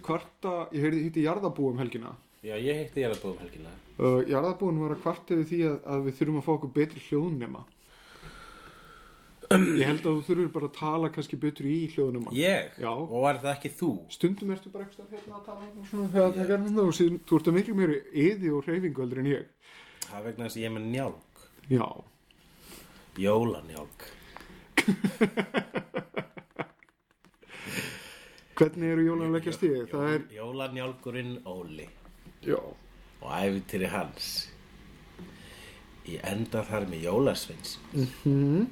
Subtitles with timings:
[0.00, 2.14] einhvern kvarta, ég heyrði hitti jarðabú um helgina.
[2.40, 3.70] Já, ég heitti ég að búið um helgina.
[4.00, 7.00] Uh, jarðabúin var að kvarta yfir því að, að við þurfum að fá okkur betri
[7.08, 7.64] hljóðnema.
[9.50, 12.30] Ég held að þú þurfur bara að tala kannski betur í hljóðnema.
[12.38, 12.70] Ég?
[12.78, 12.90] Já.
[12.94, 13.90] Og var það ekki þú?
[14.14, 17.18] Stundum ertu bara ekstra hérna að tala og svona þegar það gerðum það og síðan
[17.26, 19.44] þú ert að miklu meiri eði og reyfingu heldur en ég.
[20.06, 21.44] Það vegna þess að ég er með njálg.
[21.74, 21.86] Já.
[23.26, 23.98] Jólanjálg.
[28.60, 29.82] Hvernig eru jólun að leggja stíði?
[29.96, 31.86] Er, Jólanjálgurinn Óli
[32.44, 32.58] já.
[32.60, 34.26] og æfintýri hans.
[36.04, 37.78] Ég enda þar með jólasveins.
[37.94, 38.66] Mm -hmm.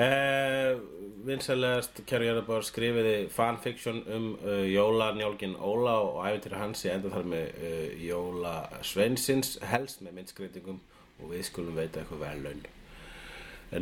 [0.00, 0.78] eh,
[1.24, 6.84] Vinsalegast Kjæru Jörðabár skrifiði fanfiction um uh, jólanjálgin Óla og æfintýri hans.
[6.86, 10.80] Ég enda þar með uh, jólasveinsins helst með myndskreitingum
[11.20, 12.66] og við skulum veita eitthvað verðlaun.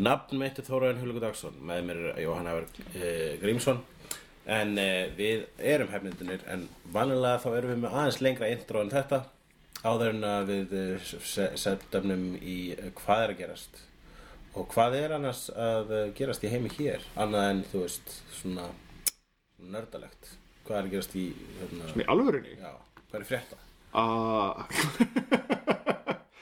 [0.03, 3.83] Nafn mitt er Þóraðin Hulgu Dagsson með mér Jóhann Ævar e, Grímsson
[4.47, 8.91] en e, við erum hefnindunir en vanilega þá erum við með aðeins lengra intro en
[8.91, 9.21] þetta
[9.87, 13.83] áður en að við e, se- setjum í e, hvað er að gerast.
[14.59, 18.67] Og hvað er annars að e, gerast í heimi hér annað en þú veist svona
[19.63, 20.35] nördalegt?
[20.67, 21.27] Hvað er að gerast í
[21.61, 22.57] hérna, Í alvörinni?
[22.61, 22.73] já,
[23.11, 23.59] hvað er frétta?
[23.93, 24.63] Uh,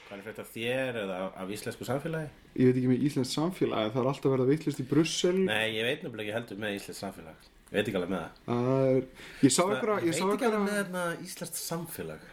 [0.07, 2.29] hvað er frétta af þér eða af íslensku samfélagi?
[2.59, 5.33] Ég veit ekki með Íslands samfélagi, það er alltaf verið að veitlist í Brussel.
[5.47, 8.87] Nei, ég veit nefnilega ekki heldur með íslensk samfélag Ég veit ekki alveg með það
[8.91, 9.03] er,
[9.45, 12.23] ég sá einhverja, ég sá veit ekki alveg með þarna íslenskt samfélag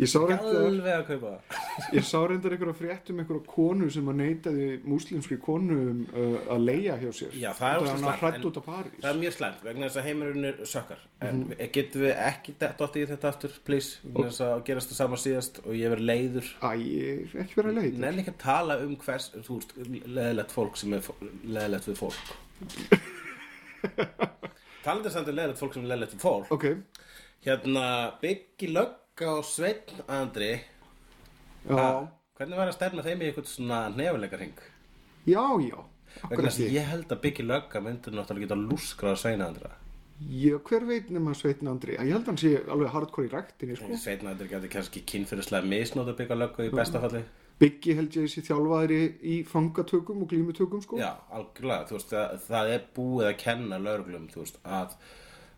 [0.00, 1.40] ég sá alveg að kaupa það
[1.98, 6.38] ég sá reyndar einhverja frétt um einhverja konu sem að neitaði múslimski konu um uh,
[6.56, 7.36] að leia hjá sér.
[7.36, 8.48] Já, það er hann slæmt.
[9.02, 11.60] Það er mjög slæmt vegna þess að heimurinn er sökkar En Mhm.
[11.76, 15.60] getum við ekki dottið í þetta aftur, please Vegna þess að gerast það sama síðast
[15.66, 18.00] og ég verið leiður Æ, ég ekki verið að leita.
[18.06, 19.76] Nenni ekki að tala um hvers, þú veist,
[20.16, 20.56] leðilegt
[24.86, 26.52] er Talandi samt um leðilegt fólk sem er leðilegt við fólk.
[26.54, 26.66] Ok,
[27.46, 27.86] Hérna,
[28.22, 30.52] Biggi Lögga og Sveinn Andri.
[31.66, 31.88] Já, Ha,
[32.36, 34.58] Hvernig var að stefna þeim í eitthvað svona nefuleika ring?
[35.26, 35.78] já, já,
[36.30, 39.70] Vegna að ég held að Biggi Lögga myndi náttúrulega geta lúskrað Sveina Andra.
[40.20, 41.96] Já, hver veit nema Sveitin Andri?
[41.96, 43.98] Ég held að hann sé alveg hardcore í ræktinni, sko.
[44.00, 47.02] Sveina Andri geti kannski kynfyrirslega misnóta Bigga Lögga í besta
[47.56, 50.98] Biggi held ég sé þjálfaðri í fangatökum og glímutökum, sko.
[51.00, 54.96] Já, algjörlega, þú veist, það, það er búið að kenna lögreglum, þú veist, að,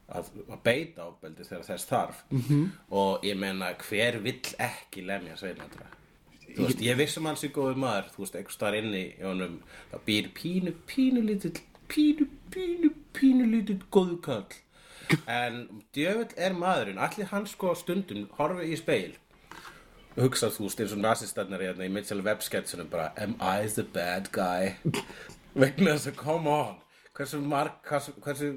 [0.06, 2.62] að, að beita ábeldi þegar þess þarf -hmm.
[3.02, 5.90] og ég meina, hver vill ekki lemja sveinandra?
[6.46, 9.60] Þú veist, ég vissum hans í góður maður, þú veist, einhvers staðar inni í honum,
[9.90, 11.58] það býr pínu, pínu lítill,
[11.90, 14.46] pínu, pínu, pínu lítill góðu kall.
[15.26, 15.64] En
[15.96, 19.16] djöfull er maðurinn, allir hann sko stundum horfi í speil
[20.18, 23.68] og hugsa þú veist eins og nasistarnar hérna í Mitchell Webb sketsunum bara Am I
[23.70, 24.74] the bad guy?
[25.62, 26.74] vegna þess að come on
[27.16, 28.50] hversu marg hversu, hversu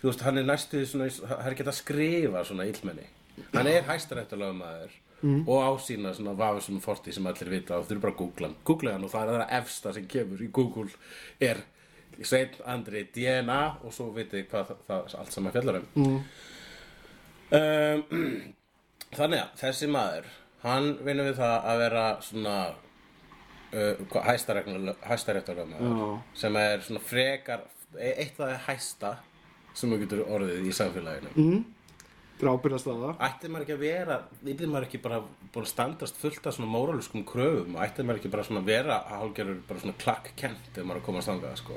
[0.00, 3.08] þú veist hann er næstu svona það er ekki að skrifa svona illmenni
[3.54, 5.42] hann er hæstarættulega maður mm.
[5.48, 8.58] og ásýna svona vafisum forti sem allir vita og þau eru bara að googla hann
[8.68, 10.88] googla hann og það er það efsta sem kemur í Google
[11.40, 11.64] er
[12.20, 16.18] Sveinn Andri DNA og svo vitið hvað það, það allt saman fjallar um mm.
[17.60, 18.42] um,
[19.12, 20.28] Þannig að þessi maður
[20.62, 22.56] hann vinnur við það að vera svona
[23.72, 24.24] uh,
[25.08, 26.08] hæstaréttarlega Já.
[26.44, 27.64] sem er svona frekar
[27.98, 29.14] e- eitt af það hæsta
[29.74, 31.62] sem þú getur orðið í samfélaginu mm.
[32.32, 33.18] Þetta er ábyrðast að það.
[33.28, 34.14] ætti maður ekki að vera
[34.50, 38.32] ætti maður ekki bara búin að standast fullt af svona móraluskum kröfum ætti maður ekki
[38.32, 41.60] bara svona vera að hálfgerður bara svona klakkent ef maður er að koma að stangað
[41.60, 41.76] sko.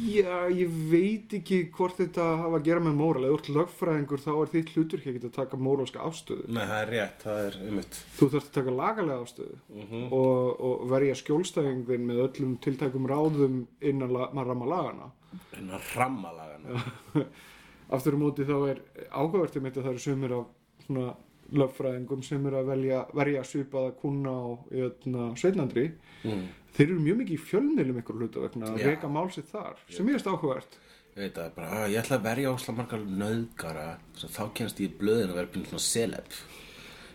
[0.00, 3.22] Já, ég veit ekki hvort þetta hafa að gera með móral.
[3.28, 6.48] Þú ert lögfræðingur þá er þitt hlutur ekki að taka móralska afstöðu.
[6.50, 10.02] Nei, það er rétt, það er ummitt Þú þarfst að taka lagalega afstöðu Mhm.
[10.12, 15.10] og, og verja skjólstæðingin með öllum tiltækum ráðum innan la, maður ramma lagana.
[15.58, 16.82] en að ramma lagana
[17.94, 18.80] Aftur á móti þá er
[19.10, 20.46] áhugavert um þetta það eru sumir af
[20.86, 21.14] svona
[21.50, 25.88] löffræðingum sem eru að velja, verja svipaða kuna á jötna, Sveitlandri
[26.24, 26.44] mm.
[26.76, 30.18] Þeir eru mjög mikið í fjölmiðlum ykkur hluta vegna að reyka málsitt þar sem ég
[30.18, 30.80] veist áhugavert.
[31.10, 34.90] Ég veit að bara, "Ah, ég ætla að verja ósla margar nöðgara þá kennst ég
[34.90, 36.40] í blöðin að vera byrjum svona celeb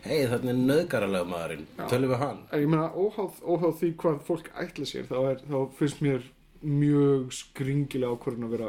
[0.05, 2.41] Hei, þarna er nöðgaralegu maðurinn, tölum við hann.
[2.53, 6.27] Ég meina óháð, óháð því hvað fólk ætla sér þá, er, þá finnst mér
[6.61, 8.67] mjög skringilega ákvörðin að vera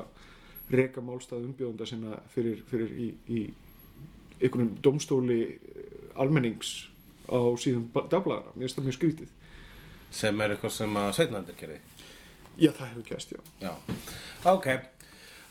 [0.73, 3.43] reyka málstað umbjóðanda sinna fyrir, fyrir í, í
[4.41, 6.73] einhvernum domstóli eh, almennings
[7.29, 9.36] á síðan dagblæðara, mér finnst það mjög skrítið
[10.11, 11.81] sem er eitthvað sem að Sveitlandir gerði
[12.57, 13.73] já það hefur gæst, já Já,
[14.53, 14.69] ok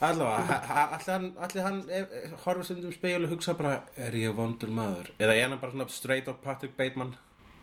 [0.06, 0.56] Allavega,
[0.92, 4.34] allir hann, allir hann e, e, horfir stundum í speil og hugsa bara er ég
[4.36, 5.14] vondur maður?
[5.24, 7.14] Eða er hann bara svona straight up Patrick Bateman?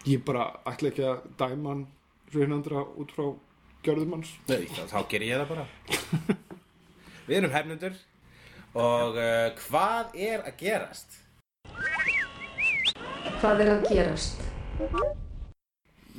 [0.08, 1.82] ég bara ætla ekki að dæma hann
[2.32, 3.26] sveinandra út frá
[3.84, 5.66] gjörðum hans Nei, þá, þá ger ég það bara
[7.28, 7.98] Við erum hefnundur
[8.72, 11.18] og uh, hvað er að gerast?
[13.42, 15.20] Hvað er að gerast?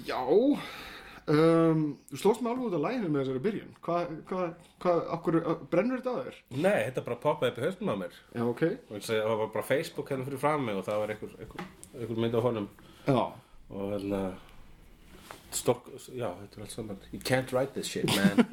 [0.07, 3.75] Já um, þú slóst mig alveg út af læginu með þessari byrjun.
[3.85, 5.37] Hvað, hvað, hvað, okkur
[5.71, 6.39] brennur þetta að þér?
[6.57, 8.17] Nei, þetta bara poppaði upp í haustum á mér.
[8.33, 8.63] Já, ok.
[9.07, 11.69] Það var bara Facebook hérna fyrir fram mig og það var einhver, einhver,
[11.99, 12.71] einhver mynd á honum.
[13.05, 13.21] Já,
[13.69, 14.23] og hérna
[15.53, 17.03] Stork, já, þetta er allt saman.
[17.11, 18.47] You can't write this shit, man.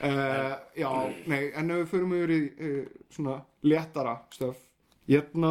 [0.00, 0.88] Uh, já
[1.28, 2.78] nei, en ef við förum yfir í uh,
[3.12, 4.62] svona léttara stöf.
[5.08, 5.50] Hérna,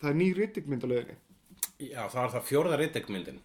[0.00, 1.16] það er ný leiðinni
[1.80, 3.40] Já, það var það fjórða rittekmyndin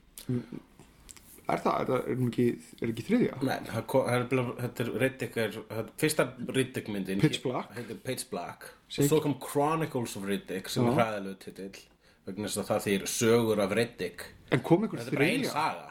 [1.51, 2.45] er það, er það, er ekki,
[2.79, 3.37] er ekki þriðja?
[3.47, 4.25] Nei, er
[4.59, 5.57] þetta er Riddick er,
[5.99, 6.25] fyrsta
[6.57, 7.71] Riddick-myndin Pitch Black.
[7.77, 8.67] heitir Pitch Black.
[8.91, 10.91] Svo kom Chronicles of Riddick sem Já.
[10.91, 11.81] er hræðilegu titill
[12.27, 14.27] vegna þess að það þýr sögur af Riddick.
[14.51, 15.55] En kom ykkur þetta er bara ein þriðja?
[15.57, 15.89] saga.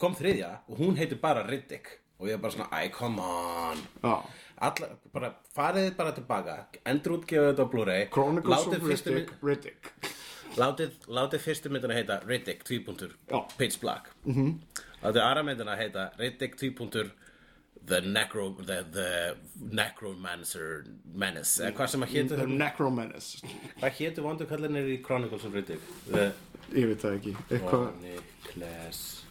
[0.00, 1.96] Kom þriðja og hún heitir bara Riddick.
[2.20, 3.78] Og ég er bara svona, æ, come on.
[4.04, 4.14] Já,
[4.60, 6.54] Alla, bara, farið bara tilbaka
[6.84, 10.18] endur útgefa þetta á Blu-ray Chronicles látið of fyrstu Riddick, Riddick
[10.58, 13.40] Látið, látið fyrstu myndina heita Riddick, tvípuntur, Já.
[13.56, 14.10] Pitch Black.
[14.24, 14.54] Mm -hmm.
[15.02, 17.10] Látið aðra myndina heita Riddick, tvípuntur
[17.86, 19.36] The Necro The, the
[19.70, 21.62] Necromancer Menace.
[21.62, 23.38] Eða hvað sem að hétu The Necromenace
[23.80, 25.80] Hvað hétu vondu kallinir í Chronicles of Riddick
[26.12, 26.32] The
[26.74, 27.36] ég veit það ekki,
[27.68, 29.24] Chronicles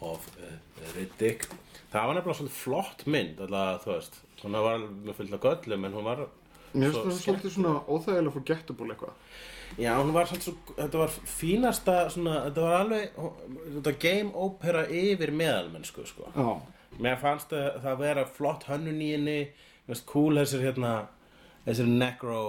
[0.00, 0.52] of uh,
[0.96, 1.48] Riddick
[1.90, 5.84] Það var nefnilega svolítið flott mynd alltaf, þú veist, hún var með fullt af göllum
[5.84, 6.26] en hún var
[6.70, 9.14] Mér finnst það svolítið svona óþægilega forgettable eitthvað.
[9.78, 13.04] Já, hún var svolítið svo, þetta var fínasta svona, þetta var alveg,
[13.76, 16.24] þetta game opera yfir meðalmennsku, sko.
[16.34, 16.50] Já,
[17.00, 19.38] Mér fannst það, það vera flott hönnun í henni,
[19.88, 20.94] veist, cool þessir hérna,
[21.64, 22.40] þessir necro,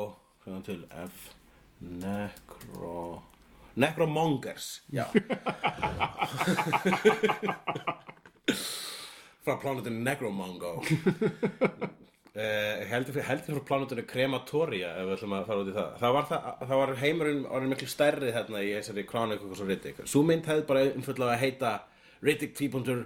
[0.44, 1.30] hvað til, F,
[2.02, 3.22] necro,
[3.80, 5.06] necromongers, já.
[9.42, 10.82] frá plánutinu Necromongo.
[12.32, 16.30] Uh, heldur, frá plánutinu Krematoria ef við ætlum að fara út í það það var,
[16.70, 20.86] var heimurinn orðin miklu stærri þarna í þessari Chronicles of Riddick svo mynd hefði bara
[20.94, 21.72] umfullega að heita
[22.24, 23.02] Riddick 2.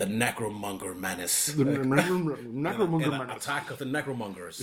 [0.00, 3.36] The Necromonger Menace The Necromonger eða Menace.
[3.36, 4.62] Attack of the Necromongers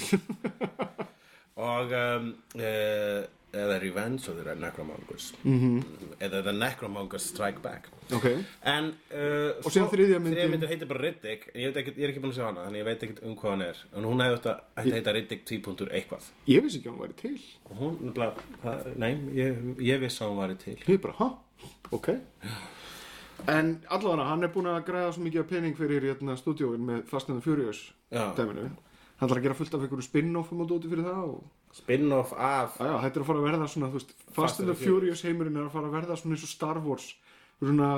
[1.69, 3.21] og um, uh,
[3.53, 5.83] eða Revenge of the Necromongers -hmm.
[6.19, 8.25] eða The Necromongers Strike Back Ok,
[8.63, 12.03] en uh, Og síðan þriðja myndin- þriðja myndin heitir bara Riddick en ég, ekkert, ég
[12.03, 14.03] er ekki búin að segja hana þannig ég veit ekkert um hvað hann er en
[14.03, 15.87] hún hefði þetta að heita Riddick 2.
[15.91, 17.39] eitthvað ég vissi ekki að hún væri til.
[17.69, 21.29] og hún, nefnilega, það, nei, ég, ég vissi að hún væri til Ég bara, ha?
[21.91, 22.09] Ok.
[23.47, 27.29] En allavega hann er búin að græða svo mikið pening fyrir hérna, stúdíóin með Fast
[27.29, 27.93] and the Furious.
[28.11, 31.43] Hann ætlar að gera fullt af einhverju spin-offum og dóti fyrir það og
[31.77, 35.21] spin-off af Já, þetta er að fara að verða svona, veist, Fast and the Furious
[35.25, 37.09] heimurinn er að fara að verða svona eins og Star Wars,
[37.61, 37.89] svona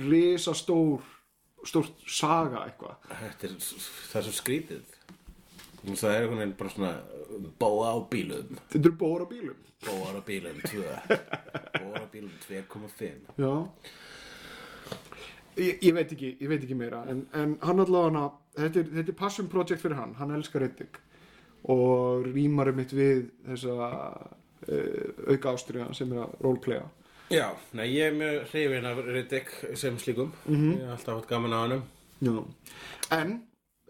[0.00, 1.02] risa stór,
[1.68, 2.96] stórt saga eitthvað.
[3.10, 3.56] þetta er,
[4.12, 4.98] það er svo skrítið
[5.82, 6.92] það er einhvern veginn bara svona
[7.60, 9.60] bóa á bílum Þetta eru bóra bílum.
[9.82, 10.82] bóar á bílum 2
[11.82, 13.54] bóar á bílum 2,5 Já.
[15.60, 19.16] Ég, ég veit ekki, ég veit ekki meira, en, en hann allavega, þetta er, er
[19.18, 20.96] passion project fyrir hann, hann elskar Riddick
[21.64, 23.76] og rýmar um mitt við þessa
[24.68, 26.88] uh, auka ástriða sem er að roleplaya.
[27.32, 30.72] Já, nei, ég er mjög hrifin af Riddick sem slíkum Mhm.
[30.76, 31.82] Ég hef alltaf hatt gaman á hannum
[32.22, 32.44] Já.
[33.10, 33.42] En,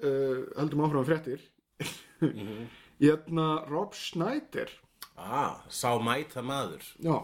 [0.02, 1.41] uh, höldum áfram fréttir,
[2.21, 2.69] Mhm.
[3.00, 4.69] hérna Rob Schneider,
[5.19, 7.17] Ah, sá mæta maður já,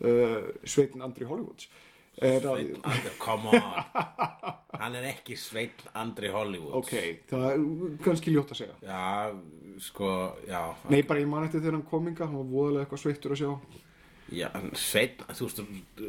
[0.00, 1.66] uh, Sveitin Andri Hollywoods,
[2.22, 3.66] að, Sveinn Andri, come on
[4.82, 6.94] Hann er ekki Sveinn Andri Hollywood ok,
[7.30, 7.66] það er
[8.04, 8.78] kannski ljótt að segja.
[8.84, 9.34] Já,
[9.82, 10.10] sko,
[10.46, 13.42] já Nei, bara ég man eftir þegar hann kominga, hann var voðalega eitthvað sveittur að
[13.42, 13.52] sjá.
[14.28, 15.62] Já, en Sveinn, þú veist,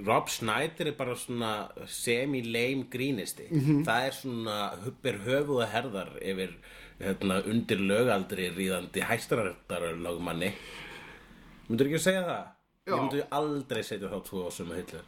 [0.03, 1.53] Rob Schneider er bara svona
[1.87, 3.47] semi-lame grínisti.
[3.87, 6.57] Það er svona hubbir höfuð og herðar yfir
[6.99, 10.51] hérna, undir lögaldri ríðandi hæstarættarlögmanni.
[11.69, 12.43] Myndur ekki að segja það?
[12.89, 12.91] Já.
[12.91, 15.01] Ég myndi aldrei setja þá tvo á sömu hillu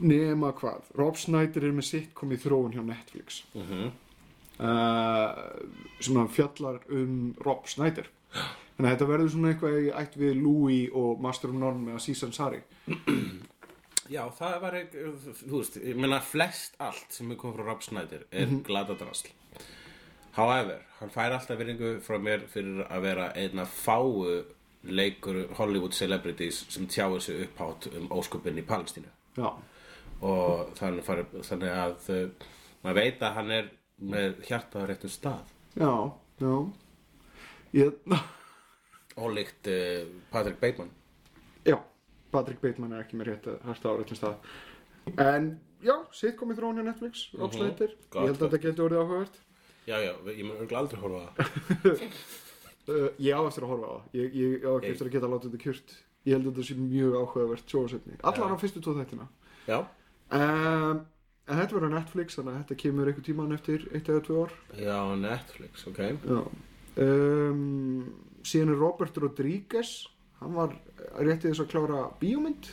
[0.00, 3.44] nema hvað Rob Snyder er með sitcom í þróun hjá Netflix.
[3.54, 3.94] Mm
[4.56, 10.38] sem hann fjallar um Rob Snyder þannig að þetta verður svona eitthvað í ætt við
[10.40, 12.62] Louis og Master of None með Aziz Ansari.
[14.14, 15.04] Já, það var ekki,
[15.42, 19.32] þú veist, ég meina flest allt sem er komið frá Rob Snyder er mm gladadrasl.
[20.36, 24.44] However, hann fær alltaf virðingu frá mér fyrir að vera einna fáu
[24.86, 29.08] leikur Hollywood celebrities sem tjáir sig upphátt um ósköpinn í Palestínu.
[29.36, 29.50] já,
[30.24, 32.46] Og þannig, fari, þannig að uh,
[32.84, 33.66] maður veit að hann er
[34.00, 35.52] með hjartað á réttum stað.
[35.76, 35.92] já,
[36.40, 36.54] já
[37.76, 37.92] ég,
[39.16, 40.90] Ólíkt uh, Patrick Bateman.
[41.64, 41.76] já
[42.32, 44.36] Patrick Bateman er ekki með rétt að hægt áreitum stað
[45.22, 45.50] en
[45.84, 47.26] já, sitcom í þróun hjá Netflix.
[47.32, 49.42] Snyder, Gott, ég held að þetta getur orðið áhugavert
[49.86, 52.16] Já, já, ég örugglega aldrei horfa það.
[52.90, 54.92] uh, ég á eftir að horfa á það ég, ég á ekki Hey.
[54.96, 55.94] eftir að geta látið þetta kjört
[56.26, 59.28] ég held að þetta sé mjög áhugavert sjóðsetni allar á fyrstu tvo þættina
[59.70, 59.78] Já,
[60.34, 61.04] um,
[61.46, 64.40] en þetta verður á Netflix þannig að þetta kemur einhver tíman eftir eitt eða tvö
[64.46, 66.00] ár já, Netflix, ok.
[66.26, 66.40] Já.
[66.96, 68.06] Um,
[68.46, 69.92] síðan er Robert Rodriguez
[70.40, 70.74] hann var
[71.20, 72.72] réttið þess að klára bíómynd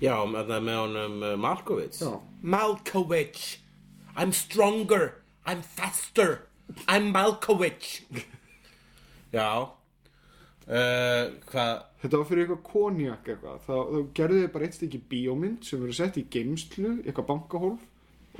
[0.00, 2.14] Já, með, með honum uh, Malkovich Já.
[2.40, 3.58] Malkovich
[4.16, 5.12] I'm stronger
[5.46, 6.46] I'm faster
[6.88, 8.02] I'm Malkovich
[9.36, 9.48] Já
[10.66, 13.58] uh, Hvað þetta var fyrir eitthvað konjak eitthvað.
[13.66, 17.86] Þá, þá gerðu þið bara eitt stykki bíómynd sem verður sett í geimslu, eitthvað bankahólf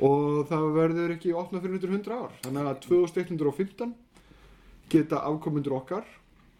[0.06, 2.38] og það verður ekki opnað fyrir undir 100 ár.
[2.46, 3.94] Þannig að 2115
[4.90, 6.08] geta afkomundur okkar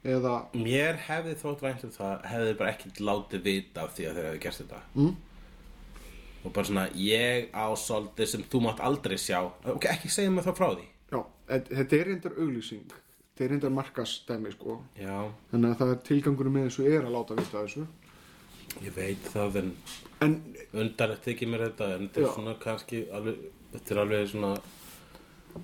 [0.07, 4.15] eða Mér hefði þótt vænt um það hefði bara ekkert látið vita af því að
[4.21, 4.79] þeir hefði gert þetta.
[4.97, 5.17] Mm.
[6.41, 9.43] og bara svona ég á svolítið sem þú mátt aldrei sjá.
[9.69, 10.87] Ok, ekki segja mig þá frá því.
[11.13, 11.19] Já,
[11.51, 12.95] þe- þetta er reyndar auglýsing
[13.31, 14.79] þetta er reyndar markastæmi sko.
[15.01, 15.17] Já,
[15.53, 17.87] þannig að það er tilgangunum með þessu er að láta vita þessu.
[18.85, 19.71] Ég veit það en
[20.23, 20.35] en
[20.77, 23.39] undarlegt þykir mér þetta en þetta er svona kannski alveg,
[23.73, 24.51] þetta er alveg svona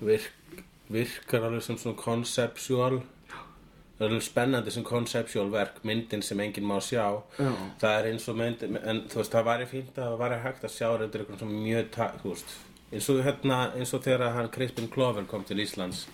[0.01, 6.39] virk, virkar alveg sem svona conceptual það er alveg spennandi sem conceptual verk myndin sem
[6.43, 7.05] enginn má sjá.
[7.39, 7.51] Já.
[7.81, 10.65] það er eins og myndin en þú veist það væri fínt að það væri hægt
[10.67, 12.57] að sjá þetta eitthvað svona mjög ta- þú veist
[12.91, 16.07] eins og hérna eins og þegar hann Crispin Glover kom til Íslands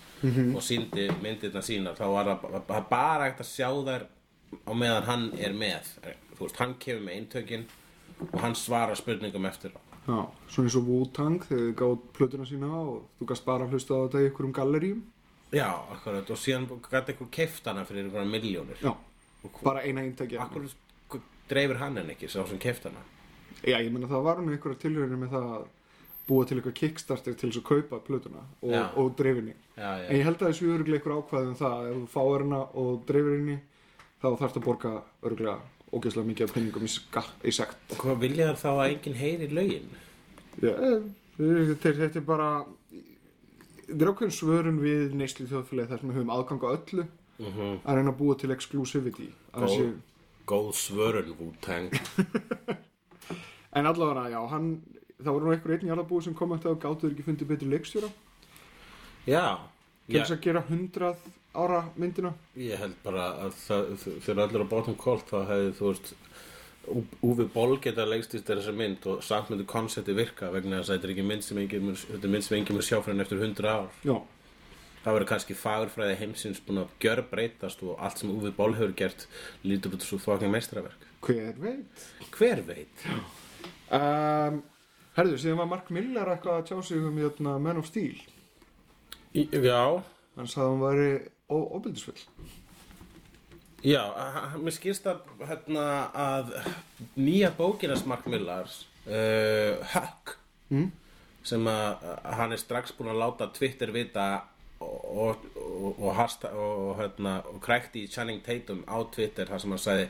[0.56, 4.04] og síndi myndirna sína þá var það ba- ba- bara hægt að sjá þær
[4.66, 5.88] á meðan hann er með.
[6.36, 7.64] Þú veist, hann kemur með eintökin
[8.32, 9.70] og hann svarar spurningum eftir
[10.04, 13.94] Já, svona eins og Wu-Tang þegar þið gátt plötuna sína og þú gast bara hlusta
[13.96, 15.02] á þetta í einhverjum galleríum.
[15.52, 18.92] já, akkurat, og síðan gæti eitthvað keift hana fyrir einhverja miljónir Já,
[19.62, 20.36] bara eina eintæki.
[20.38, 20.68] akkur
[21.48, 23.00] dreifir hann en ekki sá sem keift hana?
[23.64, 25.64] Já, ég meina það var nú einhverja tilhörinu með það að
[26.28, 29.54] búa til eitthvað kickstarter til þess að kaupa plötuna og, og dreifinni.
[29.76, 32.60] En ég held að þessu öruglega einhver ákvæði um það að ef þú fáir hana
[32.84, 33.56] og dreifir henni
[34.22, 35.58] þá þarfst að borga öruglega
[35.94, 36.92] ógeðslega mikið af penningum í,
[37.44, 37.92] í sekt.
[38.00, 39.90] hvað vilja þær þá að enginn heyri lögin
[40.62, 41.04] Já, eh,
[41.36, 42.48] þetta er, þetta er bara
[43.84, 47.62] þetta er ákveðin svörun við neyslu þjóðfélagi þar sem við höfum aðgang á öllu mm
[47.84, 49.72] að reyna að búa til exclusivity Góð.
[49.74, 49.94] séu-
[50.46, 51.90] góð svörun Wu-Tang
[53.76, 54.68] en allavega, já, hann
[55.20, 57.70] það voru nú einhver einn jarðabúi sem kom eftir og gáttu þeir ekki fundið betri
[57.70, 58.10] leikstjóra
[59.28, 59.44] já,
[60.08, 62.34] til þess að gera hundrað ára myndina.
[62.58, 63.94] Ég held bara að það,
[64.26, 66.14] þegar allir á bátum kolt þá hefði þú veist
[67.24, 71.08] Úfi Ból geta leikstist þessa mynd og samt myndi konsepti virka vegna þess að þetta
[71.08, 73.70] er ekki mynd sem enginn þetta er mynd sem enginn mun sjá fyrir eftir 100
[73.70, 73.86] ár.
[74.04, 74.18] Já,
[75.06, 78.92] það verður kannski fagurfræði heimsins búin að gjör breytast og allt sem Úfi Ból hefur
[78.98, 79.24] gert
[79.64, 82.06] lítur út svo fucking meistraverk hver veit?
[82.34, 83.04] Hver veit?
[83.88, 84.62] Um,
[85.16, 88.18] herðu, síðan var Mark Miller eitthvað að tjá sig um jötna, Man of Steel.
[89.34, 90.02] Í, já,
[90.38, 91.08] hann sagði að hann væri
[91.54, 92.20] óbyldisfull
[93.84, 94.00] já
[94.56, 95.84] mér skilst að, hérna,
[96.16, 96.54] að
[97.20, 100.38] nýja bókinas Mark Millars uh, Huck
[100.72, 100.88] mm?
[101.44, 102.06] sem að
[102.38, 104.28] hann er strax búinn að láta Twitter vita
[104.80, 109.60] og, og, og, og, hasta, og, hérna, og krækti í Channing Tatum á Twitter þar
[109.60, 110.08] sem hann sagði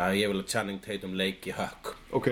[0.00, 1.92] að ég vil að Channing Tatum leiki Huck.
[2.16, 2.30] Ok,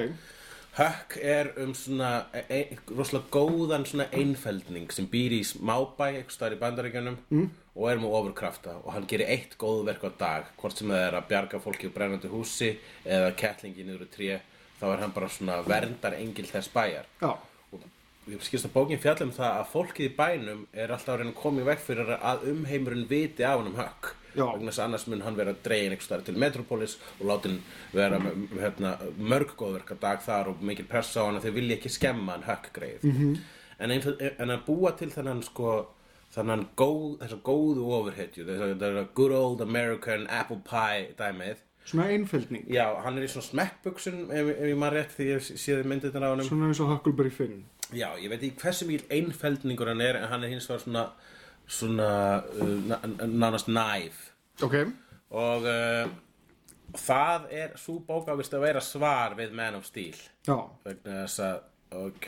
[0.80, 6.54] Huck er um svona ein, rosalega góðan svona einfeldning sem býr í smábæ eitthvað staðar
[6.54, 7.50] í bandaríkjunum mm.
[7.74, 11.04] og er með ofurkrafta og hann gerir eitt góð verk á dag hvort sem það
[11.04, 12.70] er að bjarga fólki úr brennandi húsi
[13.04, 14.38] eða kettlingi niður úr tré
[14.78, 19.02] þá er hann bara svona verndar engil þess bæjar já, og ég skilst að bókin
[19.04, 21.84] fjalla um það að fólkið í bænum er alltaf að reyna að koma í veg
[21.90, 24.16] fyrir að umheimurinn viti af hann um Já.
[24.34, 27.60] Vegna þess að annars mun hann vera dregin einhvers staðar til Metropolis og látin
[27.92, 31.56] vera m- m- hérna, mörg góðverka dag þar og mikil pressa á hann að þeir
[31.60, 33.38] vilja ekki skemma hann högg greið -hmm.
[33.78, 33.90] en,
[34.38, 35.72] en að búa til þennan sko
[36.34, 41.56] þannan góð, þessa góðu ofurhetju þessa, þessa good old American apple pie dæmið.
[41.84, 45.40] Svona einfeldning Já, hann er í svona smekkbuksun ef, ef ég maður rétt því ég
[45.58, 46.46] séði myndirna á honum.
[46.46, 47.64] Svona eins og Huckleberry Finn.
[47.92, 51.04] Já, ég veit ekki hversu mjög einfeldningur hann er en hann er hins vegar svona
[51.70, 52.10] svona
[52.42, 53.00] uh, na-
[53.30, 54.18] nánast næf
[54.62, 54.76] ok,
[55.30, 56.10] og uh,
[56.98, 61.60] það er svo bókavist að vera svar við Man of já, vegna þess að
[61.90, 62.26] ok,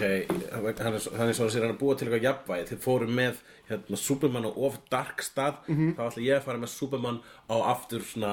[0.51, 2.65] hann er, er svo að sér hann að búa til eitthvað jafnvægi.
[2.73, 3.37] Þið fóru með
[3.69, 5.61] hérna, Superman á of dark stað.
[5.69, 8.33] Þá ætla ég að fara með Superman á aftur svona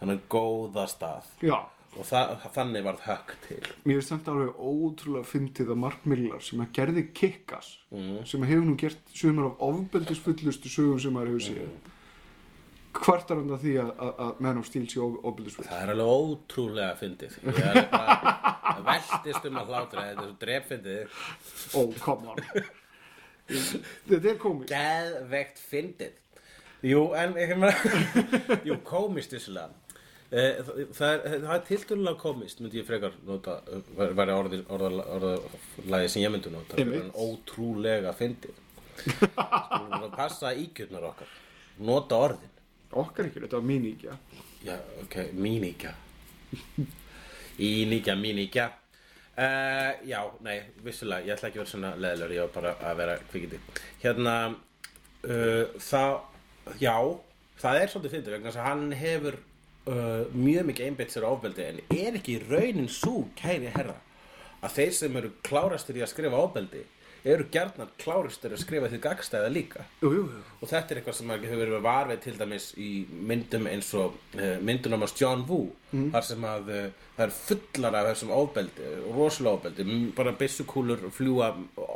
[0.00, 1.28] hann góða stað.
[1.44, 1.58] Já
[1.98, 3.58] og það, þannig varð högg til.
[3.86, 7.68] Mér finnst þetta alveg ótrúlega fyndið að Mark Millar sem að gerði Kickass
[8.30, 11.90] sem að hefur nú gert sumar af ofbeldisfullustu sögum sem maður hefur séð
[12.94, 15.64] hvartar hann að því að, að, að Man of Steel sé of- ofbeldisfull.
[15.66, 17.32] Það er alveg ótrúlega fyndið.
[17.42, 18.14] Ég er bara
[18.62, 21.16] það veltist um að hlátra þetta er svo drepfyndið.
[21.74, 22.68] Oh, come on.
[23.48, 24.68] Þetta er komið.
[24.70, 26.20] Geðvegt fyndið.
[26.84, 27.74] Jú, en ég meina
[28.68, 29.83] jú, komist vissulega Eh,
[30.34, 33.58] það, það er, það er tiltölulega komist myndi ég frekar nota
[33.96, 36.78] væri orði, orða, orðalagi sem ég myndi nota.
[36.80, 37.06] Einmitt.
[37.06, 38.62] en ótrúlega fyndið.
[39.36, 41.38] Bara passa íkjörnar okkar.
[41.84, 42.50] Nota orðin.
[42.94, 44.18] Okkar ekki, þetta var mín íkja
[44.64, 45.94] já, ok, míníkja
[47.58, 48.66] íníkja, míníkja
[49.36, 53.00] uh, já, nei, vissulega ég ætla ekki að vera svona leðilegur ég var bara að
[53.02, 53.60] vera kvikindi.
[54.02, 56.14] Hérna uh, það,
[56.80, 56.96] já
[57.60, 59.38] það er svolítið fyndið vegna að hann hefur
[59.90, 63.98] uh, mjög mikið einbeitt sér á ofbeldi en er ekki raunin svo kæri herra
[64.64, 66.82] að þeir sem eru klárastir í að skrifa ofbeldi
[67.24, 69.84] eru gjarnan klárastir að skrifa því gagstæða líka?
[70.02, 70.40] Jú, jú, jú.
[70.60, 72.88] Og þetta er eitthvað sem hefur verið varfið til dæmis í
[73.30, 75.70] myndum eins og uh, myndunum af John Woo
[76.12, 76.82] þar sem að uh,
[77.16, 79.86] það er fullar af þessum ofbeldi, rosalega ofbeldi.
[79.88, 81.48] M- bara byssukúlur fljúa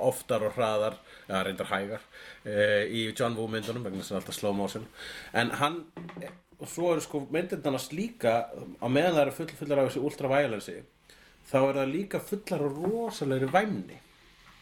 [0.08, 0.96] oftar og hraðar,
[1.28, 4.88] eða reyndar hægar uh, í John Woo myndunum vegna er alltaf slow motion.
[5.36, 5.82] En hann,
[6.58, 10.76] og svo eru sko myndunarnas líka á meðan það eru full, fullar af þessu ultraviolensi
[11.48, 14.04] þá er það líka fullar og rosalegri væmni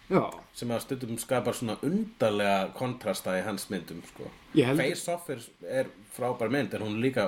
[0.07, 0.23] Já,
[0.55, 4.29] sem að stundum skapar svona undarlega kontrasta í hans myndum sko.
[4.55, 7.25] Face Off er, er frábær mynd en hún er líka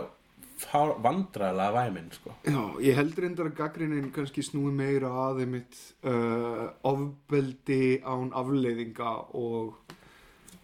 [1.03, 2.35] vandralega væmin sko.
[2.45, 9.13] já, ég held reyndar að gaggrinin kannski snúi meira að einmitt uh, ofbeldi án afleiðinga
[9.39, 9.79] og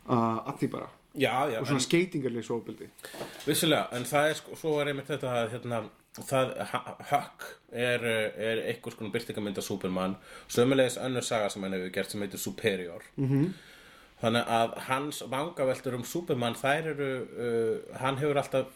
[0.08, 2.88] uh, að því bara Já, já, og svona skeitingarlegs ofbeldi.
[3.46, 5.78] Vissulega, en það er sko, svo er einmitt þetta að hérna,
[6.18, 6.54] það,
[7.10, 10.16] Huck er, er einhvers konar byrtingamynd af Superman,
[10.50, 13.06] sömulegis önnur saga sem hann hefur gert sem heitir Superior.
[13.16, 13.52] -hmm.
[14.22, 18.66] þannig að hans vangaveltur um Superman, þær eru uh, hann hefur alltaf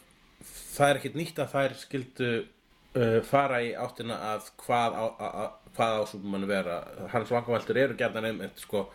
[0.47, 2.31] það er ekkit nýtt að þær skildu
[2.95, 6.81] uh, fara í áttina að hvað á, að, að, hvað á Superman vera.
[7.11, 8.87] Hans vangaveltur eru gerðan einmitt sko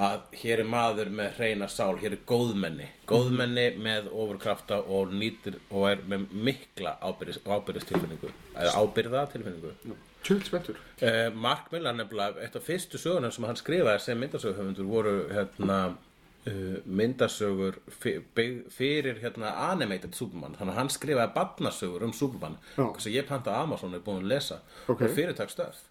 [0.00, 2.86] að hér er maður með hreina sál, hér er góðmenni.
[3.08, 9.74] Góðmenni með ofurkrafta og nýtir og er með mikla ábyrðis, ábyrðistilfinningu eða ábyrða tilfinningu
[10.22, 14.88] Tjöld spettur uh, Mark Millar nefnilega, eitt af fyrstu sögunum sem hann skrifaði sem myndasöguhöfundur
[14.88, 18.22] voru hérna uh, myndasögur fyr,
[18.70, 20.54] fyrir hérna animated Superman.
[20.58, 22.60] Þannig að hann skrifaði barnasögur um Superman.
[22.78, 22.86] Já.
[23.02, 24.62] sem ég panta Amazon er búin að lesa.
[24.86, 25.02] Ok.
[25.02, 25.82] og fyrirtakstöð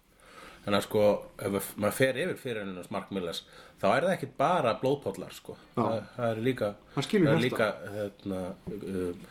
[0.64, 1.04] þannig að sko,
[1.42, 3.42] ef maður fer yfir fyrir hennast Mark Millers,
[3.82, 8.40] þá er það ekki bara blóðpollar sko, það, það er líka það er líka hérna
[8.76, 9.28] uh,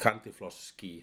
[0.00, 0.94] candyfloss ski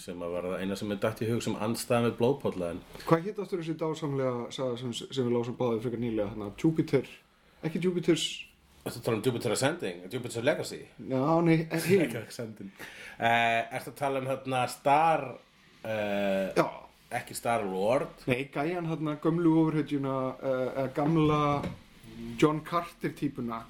[0.00, 2.82] sem að var það eina sem er dætt í hug sem andstæða með blóðpolla en
[3.04, 7.10] Hvað hitt aftur þessi dásamlega saga sem, sem við lásum báðið frekar nýlega hana, Jupiter,
[7.66, 8.26] ekki Jupiters
[8.86, 10.80] að tala um Jupiter Ascending, Jupiter Legacy?
[11.10, 12.72] Já, nei, en hinn Ekki Ascending.
[13.18, 16.66] Uh, Ertu að tala um hérna Star uh, Já,
[17.10, 18.24] ekki Star Lord.
[18.26, 21.62] Nei, gæjan hérna gömlu ofurhetjuna uh, uh, gamla
[22.40, 23.62] John Carter típuna.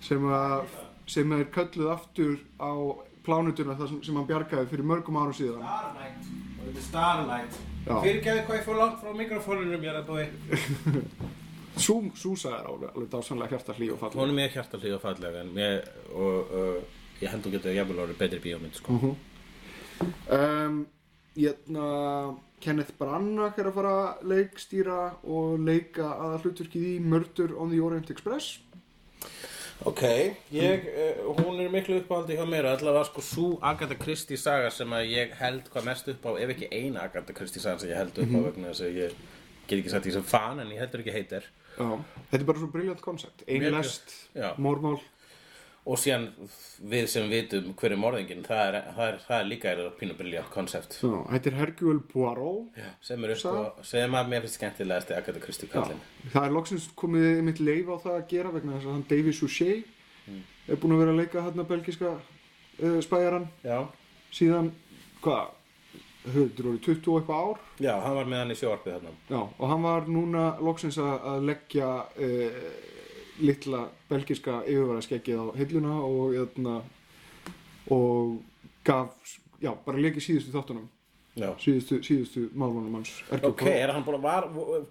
[0.00, 0.70] Sem, að,
[1.10, 2.72] sem er kölluð aftur á
[3.26, 5.66] plánutuna þar sem, sem hann bjargaði fyrir mörgum árum síðan.
[5.66, 6.30] Starlight.
[6.56, 7.60] Og þetta er Starlight.
[7.84, 7.94] Já.
[8.06, 11.28] Fyrirgeðu hvað ég fór langt frá mikrofónunum ég er að
[11.80, 14.18] Sú, Súsa er alveg, alveg dásamlega hjarta hlý og falleg.
[14.20, 18.02] Hún er mjög hjartalíð og fallega en mér, og, uh, ég held þú getur jafnvel
[18.04, 18.96] orðið betri bíómynd sko.
[20.36, 20.80] um,
[21.40, 27.70] Hérna Kenneth Branagh er að fara að leikstýra og leika aða hlutverkið í Murder on
[27.72, 28.58] the Orient Express.
[29.88, 30.02] Ok,
[30.52, 34.90] ég, uh, hún er miklu uppáhaldi hjá mér allavega sko svo Agatha Christie saga sem
[34.92, 37.96] að ég held hvað mest upp á ef ekki eina Agatha Christie saga sem ég
[37.96, 39.14] held upp á vegna þess að ég
[39.70, 41.48] get ekki sagt því sem fan en ég heldur ekki heitir.
[41.78, 41.86] Já,
[42.28, 44.50] þetta er bara svo briljant koncept Einu Mjög- lest, já.
[44.60, 44.98] mórmál
[45.88, 46.26] og síðan
[46.92, 49.94] við sem vitum hver er morðingin það er, það er, það er líka er það
[50.00, 54.58] pínu briljant konsept Já, Þetta er Hercule Poirot sem er upp sem að mér finnst
[54.60, 56.02] skemmtilegast Agatha Christie Já, kallinn.
[56.34, 59.38] það er loksins komið mitt leif á það að gera vegna þess að hann David
[59.40, 59.96] Suchet
[60.70, 63.78] er búinn að vera að leika hérna belgiska uh, spæjaran Já,
[64.36, 64.68] síðan
[65.24, 65.56] hvað,
[66.30, 67.64] höfður voru 20 og eitthvað ár?
[67.80, 69.12] Já, hann var með hann í sjóarpið þarna.
[69.32, 72.60] Já, og hann var núna loksins að, að leggja uh,
[73.42, 76.78] litla belgiska yfirvararskeggið á hilluna og, jötna,
[77.96, 78.40] og
[78.86, 80.88] gaf, já, bara leikið síðustu þáttunum,
[81.38, 83.12] Já síðustu, síðustu málunum hans.
[83.46, 84.48] Ok, er hann að var,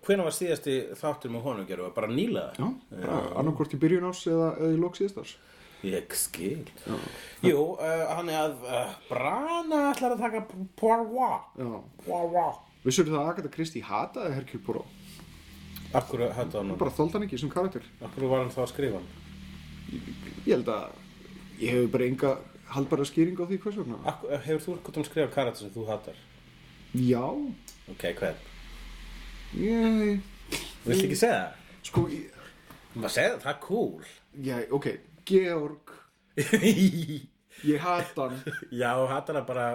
[0.07, 1.89] hvenær var síðasti þáttur með honum gerðu?
[1.93, 2.53] Bara nýlega?
[2.55, 5.35] Já, bara annarkvort í byrjun árs eða, eða í lok síðastars.
[5.85, 6.65] Ég skil
[7.45, 10.41] Jú, uh, hann er að uh, Brana ætlar að taka
[10.79, 11.69] Poirot Já,
[12.03, 14.97] Poirot vissur það að Agatha Christie hataði Hercule Poirot?
[15.93, 17.84] Akkur hættu hann Bara þóldi hann ekki sem karakter.
[18.06, 19.10] Akkur var hann þá að skrifa hann
[20.45, 20.91] Ég held að
[21.60, 22.34] ég hef bara enga
[22.69, 23.97] haldbara skýring á því hvers vegna.
[24.12, 26.19] Akkur, Hefur þú eitthvað um skrifa karakter sem þú hattar?
[26.93, 27.23] Já,
[27.89, 28.38] Ok, hvern?
[29.58, 30.19] ég,
[30.86, 31.56] Viltu ekki segja það?
[31.89, 32.30] sko, ég,
[32.95, 34.04] Maður segja það, það er cool
[34.45, 34.88] já, ok,
[35.30, 35.91] Georg,
[37.71, 38.39] ég hata hann.
[38.71, 39.65] Já, hattar hann bara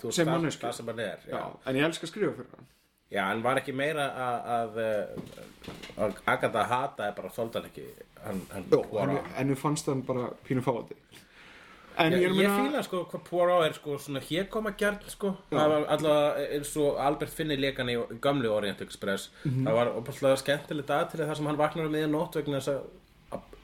[0.00, 0.66] þú Sem manneskju.
[0.68, 2.68] Það sem hann er Já, Já, en ég elska að skrifa fyrir hann.
[3.12, 4.06] Já hann var ekki meira
[4.56, 4.80] að,
[6.26, 7.86] Agatha hata bara þóldi hann ekki.
[8.26, 10.62] Hann, hann Jó, en, en við fannst hann bara pínu.
[11.96, 12.56] En Já, ég meina...
[12.60, 17.32] fíla sko hvað Poirot er sko svona hér koma gert sko allavega eins og Albert
[17.32, 19.30] Finney lekan í gamli Orient Express.
[19.46, 19.64] Mhm.
[19.64, 22.82] það var opaslega skemmtilegt aðtrið þar sem hann vaknar um miðjan nótt vegna þess að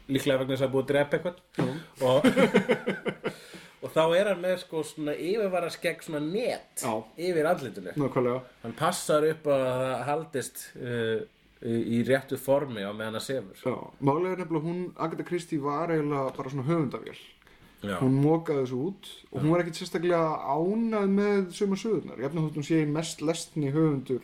[0.08, 1.36] líklega vegna þess að búið að drepa eitthvað.
[2.08, 2.20] Og,
[3.82, 6.92] og þá er hann með sko svona yfirvara skegg svona net Já.
[7.18, 8.40] yfir andlitinu Nákvæmlega.
[8.62, 11.20] hann passar upp að það haldist uh,
[11.62, 15.58] í, í réttu formi á meðan það sefur Já, málega er nefnilega hún, Agatha Christie
[15.62, 17.18] var eiginlega bara svona höfundavél.
[17.82, 17.96] Já.
[17.98, 20.18] Hún mókaði þessu út og hún var ekkit sérstaklega
[20.54, 22.20] ánað með suma sögurnar.
[22.22, 24.22] Ég efna þótt hún sé mest lestni höfundur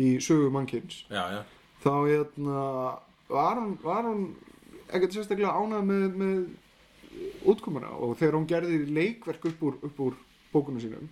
[0.00, 1.02] í sögu mannkins.
[1.12, 1.42] já, já,
[1.84, 2.62] Þá hérna,
[3.28, 4.22] var hún, var hún
[4.88, 6.38] ekkit sérstaklega ánað með, með
[7.44, 10.16] útkomuna og þegar hún gerði leikverk upp úr, upp úr
[10.52, 11.10] bókunum sínum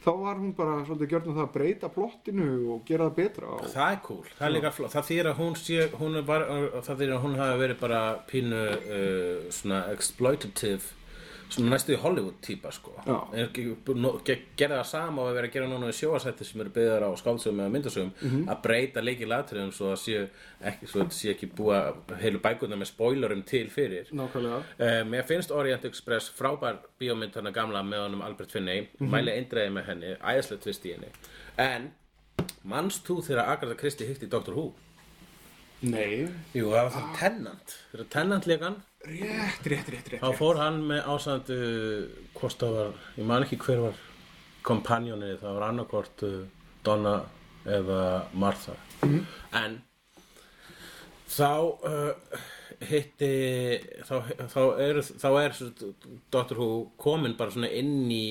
[0.00, 3.66] þá var hún bara svolítið gjörnum það að breyta plottinu og gera það betra og,
[3.74, 4.94] Það er cool, það er líka flott.
[4.94, 8.00] Það þýr að hún sé, hún er bara það þýr að hún hafi verið bara
[8.30, 10.96] pínu uh, svona exploitative
[11.50, 12.92] svona næstu í Hollywood típa sko.
[13.06, 13.16] Já.
[13.34, 13.64] er ekki
[13.96, 16.70] no, ge, gera það sama og að vera að gera núna í sjóasætti sem eru
[16.76, 18.48] byggðar á skáldsögum eða myndasögum Mhm.
[18.48, 20.28] að breyta leiki latriðum svo að séu
[20.64, 24.06] ekki, sé ekki búa heilu bækurnar með spoilerum til fyrir.
[24.12, 24.62] Nákvæmlega.
[24.80, 28.88] Uh, mér finnst Orient Express frábær bíómynd hana gamla með honum Albert Finney.
[29.00, 31.08] Mæli eindreiði með henni, æðislega tvist í henni.
[31.58, 31.90] En
[32.64, 34.72] manst þú þegar Agatha Christie hitti Doctor Who?
[35.82, 37.74] Nei, Jú, það var það Tennant.
[37.92, 38.74] Þegar Tennant leikan
[39.08, 41.58] rétt, rétt, rétt, rétt, þá fór hann með ásandu
[42.36, 44.00] hvort það var, ég man ekki hver var
[44.66, 46.40] kompanjónið, það var annarkvort uh,
[46.84, 47.14] Donna
[47.68, 48.02] eða
[48.40, 48.76] Martha.
[49.56, 49.80] En
[51.30, 51.52] þá
[51.86, 52.44] uh,
[52.90, 53.32] hitti
[54.08, 54.14] þá,
[54.48, 55.58] þá er, þá er
[56.32, 56.56] Dr.
[56.56, 58.24] Who komin bara svona inn í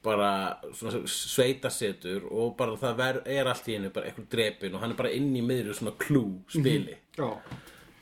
[0.00, 4.84] bara svona sveitasetur og bara það ver, er allt í henni bara eitthvað drepin og
[4.84, 6.96] hann er bara inn í miðru svona klú spili.
[7.18, 7.28] Já,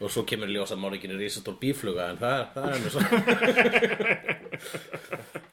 [0.00, 3.08] og svo kemur ljósa mórikinu Rísatól bífluga en það, er- það er önnur saga.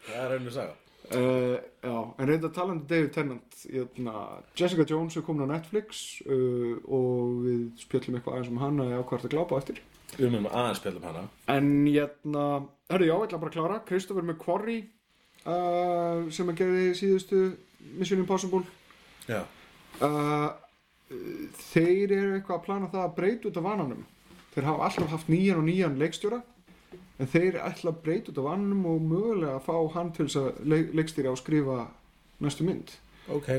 [0.05, 0.75] Það er önnur saga.
[1.05, 4.13] Uh, já, en reynda talandi David Tennant jötna,
[4.57, 9.03] Jessica Jones er komin á Netflix uh, og við spjöllum eitthvað aðeins um hana eða
[9.03, 9.81] ákvært að glápa eftir.
[10.15, 11.23] Við erum aðeins spjallum hana.
[11.53, 12.45] En jötna,
[12.89, 13.77] hörru já, ég ætla bara að klára.
[13.89, 14.87] Christopher McQuarrie
[15.45, 17.43] uh, sem að gerði síðustu
[17.99, 18.63] Mission Impossible.
[19.29, 19.43] Já,
[21.69, 24.01] þeir eru eitthvað að plana það að breyta út af vananum
[24.55, 26.41] þeir hafa alltaf haft nýjan og nýjan leikstjóra
[27.19, 30.63] en þeir ætla að breyta út af vananum og mögulega að fá hann til að
[30.63, 31.85] leik, leikstýra og skrifa
[32.43, 32.95] næstu mynd.
[33.31, 33.51] Ok,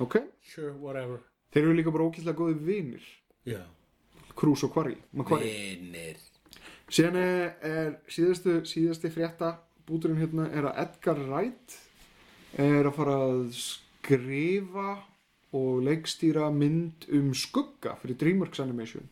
[0.00, 1.20] ok, sure, whatever.
[1.52, 3.04] Þeir eru líka bara ókýrslega góði vinir.
[3.48, 3.62] Já,
[4.38, 4.76] Krús og
[5.12, 6.18] McQuarrie vinnir
[6.92, 9.56] síðan er, er síðastu, síðasti frétta
[9.88, 11.76] búturinn hérna er að Edgar Wright
[12.58, 14.88] er að fara að skrifa
[15.58, 19.08] og leikstýra mynd um skugga fyrir DreamWorks Animation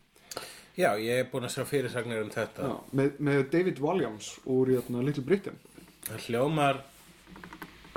[0.77, 2.69] já, ég er búin að sjá fyrirsagnir um þetta.
[2.69, 5.57] Já, með, með David Walliams úr hérna, Little Britain.
[6.07, 6.83] Það hljómar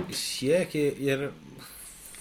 [0.09, 1.29] ég sé ekki, ég er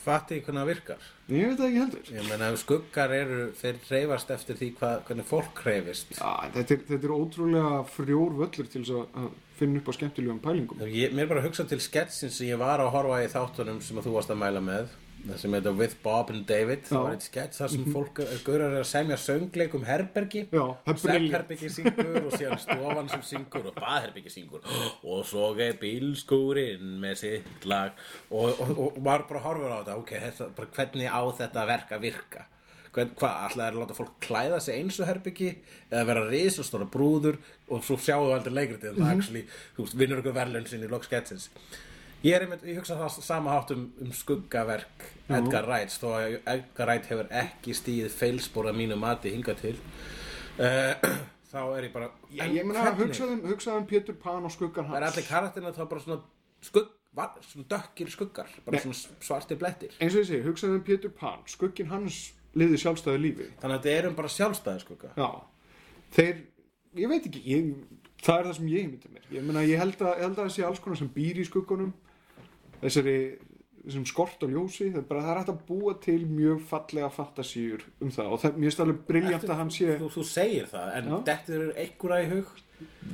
[0.04, 1.06] fatti hvernig það virkar.
[1.28, 2.12] Ég veit það ekki heldur.
[2.16, 6.76] Ég meina ef skuggar eru, þeir reyfast eftir því hvað, hvernig fólk reyfist Já, þetta,
[6.78, 10.80] er, þetta er ótrúlega frjór völlur til að- finna upp á skemmtilegum pælingum.
[10.86, 14.06] Ég, mér bara hugsa til sketsin sem ég var að horfa í þáttunum sem að
[14.06, 14.92] þú varst að mæla með
[15.24, 18.34] það sem heitir With Bob and David það var eitt skets þar sem fólk er,
[18.46, 20.74] gaurar er að semja söngleik um herbergi er.
[21.02, 24.68] Svefnherbergi syngur og síðan stofan sem syngur og baðherbergi syngur.
[25.02, 27.98] Og svo er bílskúrin með sitt lag.
[28.30, 31.66] Og, og, og var bara að horfa á þetta ok, þetta, bara hvernig á þetta
[31.72, 32.46] verk að virka?
[32.98, 35.50] Hvað, alltaf er að láta fólk klæða sig eins og herbyggi
[35.90, 37.36] eða vera risastóra brúður?
[37.68, 39.44] Og svo sjáum við aldrei leikritið en það actually,
[39.76, 41.50] þú veist, vinnur ykkur verðlun sinni í lok sketsins
[42.18, 46.32] Ég er einmitt, ég hugsa það sama hátt um, um skuggaverk Edgar Wright þó að
[46.50, 49.74] Edgar Wright hefur ekki stíð feilspor að mínu mati hingað til.
[50.58, 50.98] Uh,
[51.52, 55.06] þá er ég bara En ég meina, hugsaðum, hugsaðum Pétur Pan og skuggan Það er
[55.06, 56.18] hans allir karakterina þá bara svona
[56.66, 56.88] skugg,
[57.46, 59.94] svona dökkir skuggar bara svona svartir blettir.
[60.02, 61.46] Eins og ég segi, hugsaðum Pétur Pan.
[61.46, 62.18] Skuggin hans
[62.58, 63.48] liði sjálfstæðu lífi.
[63.62, 65.30] Þannig að þetta erum bara sjálfstæði skugga Já,
[66.18, 66.42] þeir,
[66.98, 67.70] ég veit ekki, ég,
[68.26, 69.30] það er það sem ég myndi mér.
[69.38, 71.94] Ég ég að, ég held að það sé alls konar sem býr í skuggunum,
[72.82, 73.16] þessari,
[73.84, 77.10] þessum skort og ljósi, það er bara, það er hægt að búa til mjög fallega
[77.14, 80.70] fantasíur um það og það, mér finnst alveg briljant að hann sé, þú, þú segir
[80.70, 81.18] það, en Já.
[81.32, 82.56] dettur einhverja í hug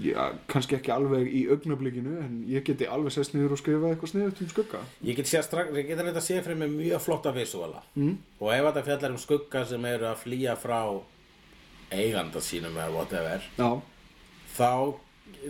[0.05, 4.13] já, kannski ekki alveg í augnablikinu, en ég geti alveg sest niður og skrifa eitthvað
[4.13, 4.83] sniðut um skugga.
[5.07, 8.15] Ég get, séð strax, ég get að þetta sé fyrir mig mjög flotta visuala mm.
[8.41, 10.81] og ef þetta fjallar um skugga sem eru að flýja frá
[11.95, 13.71] eiganda sínum eða whatever Já,
[14.57, 14.71] þá,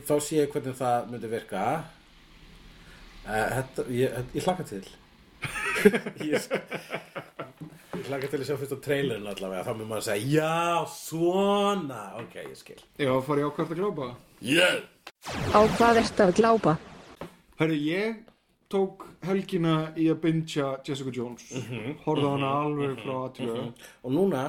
[0.04, 1.64] þá sé ég hvernig það myndi virka
[3.26, 4.84] þetta, ég, ég hlakka til.
[6.24, 10.46] Ég, ég hlakka til að sjá fyrst á trailerin allavega þá mun maður að segja
[10.48, 11.98] já, svona.
[12.22, 12.78] Ok, ég skil.
[12.96, 14.06] Já, fari ég ákvæmt að glápa.
[14.40, 14.78] yeah.
[15.52, 16.74] Á hvað ertu að glápa?
[17.60, 18.22] Herri, ég
[18.72, 21.44] tók helgina í að bingja Jessica Jones,
[22.06, 23.68] horfði á hana alveg frá aðtöðu.
[24.02, 24.44] og núna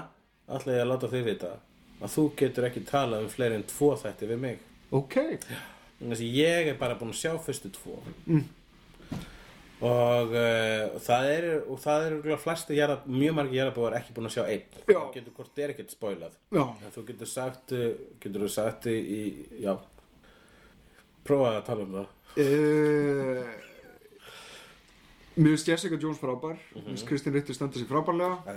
[0.47, 1.51] ætla ég að láta þig vita
[1.99, 4.63] að þú getur ekki talað um fleiri en tvo þætti við mig.
[4.95, 5.19] Ok,
[5.99, 7.99] Þannig að ég er bara búin að sjá fyrstu tvo
[9.83, 14.35] og uh, það eru og það eru flesti jarða, mjög margir jarðabúar ekki búin að
[14.37, 14.77] sjá einn.
[14.87, 15.91] Það getur hvort er ekkert
[16.79, 17.89] En þú getur sagt uh,
[18.23, 19.21] getur þú sagt í, í
[19.65, 19.73] já.
[21.25, 22.07] Prófa að tala um það.
[22.35, 23.43] Uh,
[25.35, 26.55] mér finnst Jessica Jones frábær.
[26.75, 28.55] Mér finnst Kristín Ritter standa sig frábærlega.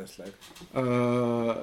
[0.77, 1.55] Uh,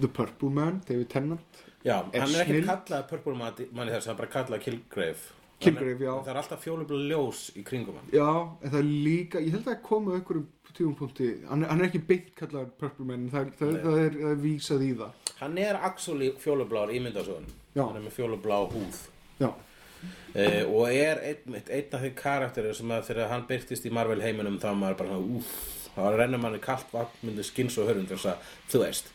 [0.00, 1.62] The Purple Man, David Tennant.
[1.84, 2.66] Já, Er hann er ekki snill.
[2.66, 6.12] kallað Purple Manni þess, hann er bara kallað Kilgrave Kilgrave, Hann já.
[6.24, 8.10] það er alltaf fjólubla ljós í kringum hann.
[8.14, 8.28] Já,
[8.62, 12.00] en það er líka ég held að það komu einhverjum tíumpunkti hann, hann er ekki
[12.08, 15.20] beint kallar Purple Man það, það, það, er, er vísað í það.
[15.38, 17.84] Hann er actually fjólublár í myndasögun Já.
[17.84, 18.98] hann er með fjólublá húð.
[19.38, 23.92] Já, uh, og er einn, einn af þeir karakterir sem að þegar hann byrtist í
[23.94, 25.54] Marvel heiminum þá maður bara svona, úff.
[25.94, 29.12] Þá rennur manni kalt vatn myndi skins og hörund þess að þú veist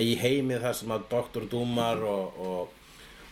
[0.00, 1.44] í heimi það sem að Dr.
[1.52, 2.78] Doomar og, og,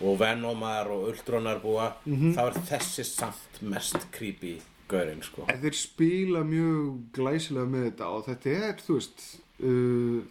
[0.00, 4.54] og Venomar og Ultronar búa þá er þessi samt mest creepy
[4.90, 5.44] gaurinn sko.
[5.52, 9.26] En þeir spila mjög glæsilega með þetta og þetta er, þú veist
[9.60, 10.22] uh,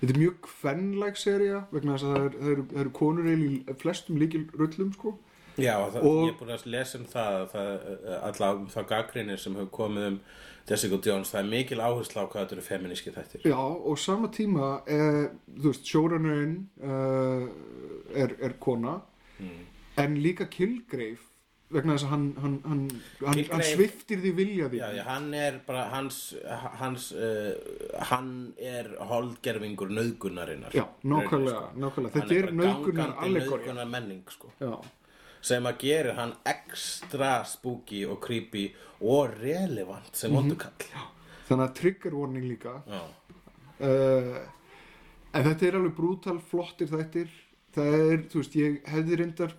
[0.00, 3.50] þetta er mjög kvenlæg seria vegna þess að það, er, eru, það eru konur í
[3.82, 5.16] flestum líkil rullum sko.
[5.60, 7.72] Já, það, Og- ég er búin að lesa um það, það
[8.20, 10.20] allavega um það gaggrinir sem hefur komið um
[10.70, 13.46] Jessica Jones, það er mikil áhersla á hvað þetta eru feminíski þættir.
[13.50, 17.48] Já, og sama tíma er, þú veist, showrunnerinn uh,
[18.14, 19.00] er, er kona.
[19.98, 21.18] En líka Kilgrave
[21.70, 25.02] vegna þess að hann hann, hann, hann, hann Kilgrave- sviftir því vilja því Já, já,
[25.06, 26.16] hann er bara, hans,
[26.80, 27.52] hans uh,
[28.10, 32.14] hann er holdgerfingur nöðgunarinnar Já, nákvæmlega, nákvæmlega.
[32.16, 33.70] Þetta er nauðgunar allegóría.
[33.70, 34.50] nöðgunar menning, sko.
[34.58, 34.72] Já,
[35.44, 38.68] sem að gera hann ekstra spooky og creepy
[39.00, 41.08] og relevant sem mm kall
[41.50, 42.76] þannig að trigger warning líka.
[43.80, 44.36] Uh,
[45.34, 47.32] en þetta er alveg brútal flottir þættir.
[47.74, 49.56] Það er, þú veist, ég hefði reyndar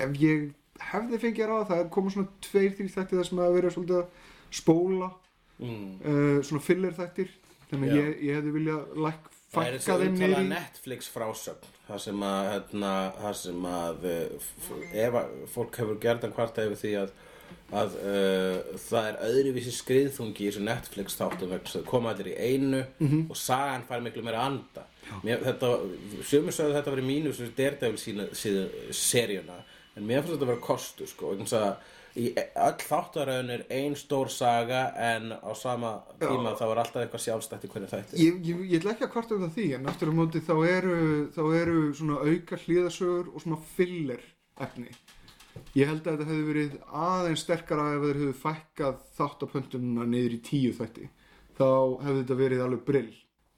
[0.00, 0.46] ef ég
[0.88, 3.74] hefði fengið að ráða það er komið svona tveir, þrý þættir þar sem að vera
[3.74, 4.26] að
[4.62, 5.10] spóla.
[5.58, 5.86] Mm.
[6.06, 7.34] uh, svona filler þættir.
[7.68, 10.52] Þannig að ég, ég hefði viljað læk Það er fækka þessi þeim umtala niður í
[10.52, 14.04] Netflix frásögn það sem að, hérna, það sem að
[14.38, 17.14] f- ef að fólk hefur gerðan kvarta yfir því að,
[17.80, 22.30] að uh, það er öðruvísi skriðþungi í þessu Netflix þáttum vegna þess að koma allir
[22.34, 23.24] í einu Mhm.
[23.30, 24.84] og sagan fær miklu meira anda.
[25.24, 25.70] Mér, þetta,
[26.28, 29.56] sumir sögðu þetta verið mínu sem Daredevil sína, síðu seríuna
[29.98, 31.34] en mér finnst þetta að vera kostu sko,
[32.18, 37.24] í öll þáttaröðun er ein stór saga en á sama tíma þá er alltaf eitthvað
[37.24, 38.22] sjálfstætt í hvernig þætti.
[38.22, 40.54] Ég, ég, ég ætla ekki að kvarta um það því en aftur á móti þá
[40.66, 40.96] eru,
[41.36, 44.24] þá eru svona auka hlýðasögur og svona filler
[44.66, 44.90] efni.
[45.74, 50.42] Ég held að þetta hefði verið aðeins sterkara ef þeir hefðu fækkað þáttapöntununa niður í
[50.48, 51.08] tíu þætti.
[51.58, 51.70] Þá
[52.04, 53.14] hefði þetta verið alveg brill.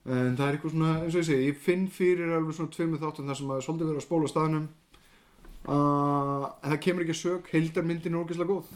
[0.09, 3.03] En það er eitthvað svona, eins og ég segi ég finn fyrir alveg svona tveimur
[3.03, 4.69] þáttum þar sem að svolítið verið að spóla staðnum
[5.69, 8.71] uh, það kemur ekki að sög heildarmyndin er ógeðslega góð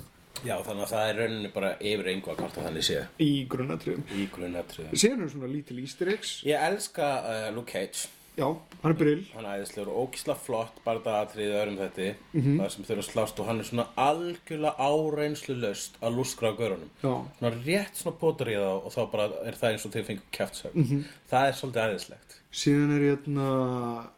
[0.44, 4.02] Já, þannig að það er rauninni bara yfir einhvað að kvarta þannig sé í grunnatriðum
[4.18, 4.98] í grunnatriðum.
[5.00, 8.48] síðan eru svona lítil easter eggs Ég elska uh, Luke Cage, já,
[8.82, 12.58] hann er brill hann er og ókísla flott bara atriðið öðrum þetta Mhm.
[12.60, 16.58] það sem eru að slást og hann er svona algjörlega áreynslu löst að lúskra á
[16.58, 16.90] görunum.
[17.00, 20.02] já, Svona rétt svona potur í það og þá bara er það eins og þau
[20.10, 20.74] fengur kjaftsög.
[20.74, 21.04] Mhm.
[21.30, 22.40] Það er svolítið æðislegt.
[22.52, 23.48] síðan er hérna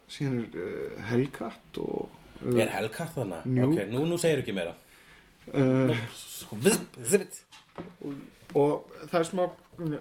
[0.09, 2.09] síðan er uh, Hellcat og
[2.43, 2.69] uh, Er
[3.15, 3.47] þannig?
[3.59, 3.69] Jú.
[3.71, 4.75] Ok, nú, nú segir ekki meira.
[5.53, 5.95] uh,
[8.57, 9.45] og það er smá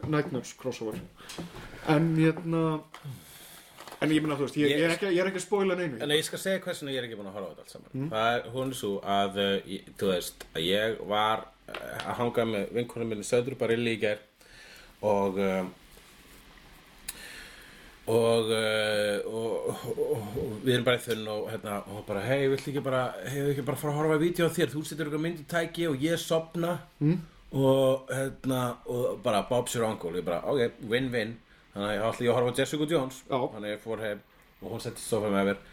[0.08, 0.98] Night Nurse crossover
[1.92, 2.62] en hérna
[4.04, 6.00] en ég meina þú veist, ég, ég, er, ekki, ég er ekki að spoila neinu
[6.04, 8.10] En ég skal segja hversuna ég er ekki búin að horfa á þetta allt saman
[8.12, 12.46] Það er, hún svo að uh, ég- þú veist, að ég var uh, að hanga
[12.52, 14.22] með vinkonum minni Söður Barilli í gær
[15.06, 15.64] og og, uh,
[18.06, 18.52] og,
[19.26, 23.06] og, og við erum bara í þunn og hérna, og bara, hei, viltu ekki bara
[23.24, 24.74] hefur ekki bara fara að horfa að vídeo á þér?
[24.74, 27.16] Þú setur eitthvað mynd í tæki og ég sopna mm.
[27.58, 28.62] og hérna
[28.94, 31.34] og bara Bob's your uncle, ég bara, ok, win-win.
[31.74, 33.24] Þannig að ég ætla ég að horfa á Jessica Jones.
[33.26, 33.40] Já.
[33.56, 34.22] þannig að ég fór heim
[34.62, 35.66] og hún setti sofa með mér.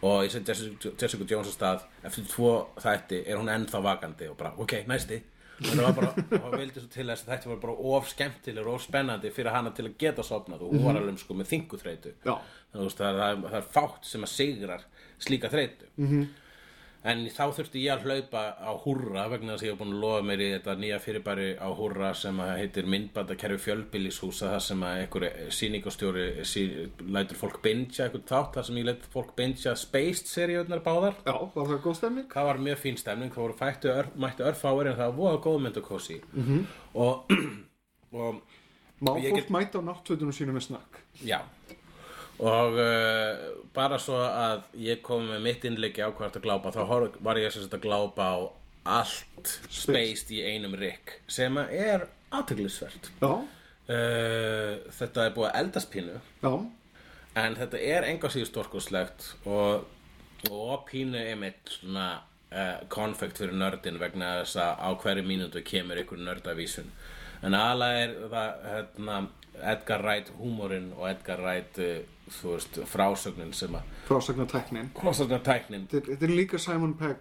[0.00, 1.84] Og ég seti Jessica, Jessica Jones á stað.
[2.06, 5.18] Eftir tvo þætti er hún ennþá vakandi og bara, ok, næsti.
[5.20, 8.08] og það var bara, og það vildi svo til þess að þætti var bara of
[8.10, 11.50] skemmtilegur, of spennandi fyrir hana til að geta sopnað og hún var alveg sko með
[12.86, 14.86] að það, það, það er fátt sem að sigrar
[15.20, 15.90] slíka þreytu.
[16.06, 16.28] -hmm.
[17.02, 20.02] En þá þurfti ég að hlaupa á húrra vegna þess að ég var búin að
[20.04, 24.82] lofa mér í þetta nýja fyrirbæri á húrra sem að heitir myndbandakerfi fjölbýlishúsa þar sem
[24.84, 25.26] að einhver
[25.58, 26.64] sýningastjóri sí,
[27.08, 31.32] lætur fólk bingja einhvern þátt þar sem ég lætur fólk bingja Spaced seríunar báðar Já,
[31.54, 32.28] var það góð stemning?
[32.34, 35.58] það var mjög fín stemning það voru fættu ör, mættu örfáir en það var góð
[35.64, 36.64] mynd og kósi -hmm.
[36.94, 37.32] og,
[38.12, 38.42] og
[39.00, 41.00] Má fólk get- mæta á náttfötunum sínu með snakk?
[41.24, 41.40] Já
[42.40, 46.82] og uh, bara svo að ég kom með mitt innleiki á hvert að glápa þá
[47.20, 48.38] var ég að glápa á
[49.00, 55.90] allt spaced í einum rikk sem er aðteglisvert Já, uh, þetta er búið að eldast
[55.92, 56.16] pínu.
[56.40, 56.52] Já,
[57.44, 59.86] en þetta er enga síður stórkoslegt og,
[60.50, 62.08] og pínu einmitt svona
[62.54, 66.88] uh, konfekt fyrir nördin vegna þess að á hverju mínútu kemur ykkur nördavísun.
[67.44, 69.20] En aðalega er það hérna,
[69.60, 71.78] Edgar Wright húmorinn og Edgar Wright
[72.30, 77.16] þú veist, frásögnin sem að frásagnar tæknin frásögnar tæknin Þetta er líka Simon Pegg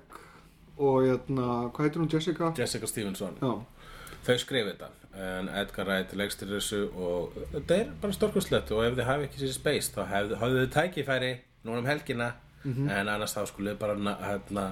[0.80, 2.54] og hérna, hvað heitir hún Jessica?
[2.58, 3.36] Jessica Stevenson.
[3.42, 3.50] Já,
[4.28, 8.94] þau skrifa þetta en Edgar Wright legstir þessu og þetta er bara stórkoslegt og ef
[9.00, 11.32] þið hafi ekki sér space þá hafðu þið tækifæri
[11.66, 12.30] núna um helgina
[12.64, 14.68] en annars þá skulle þið bara na- hérna,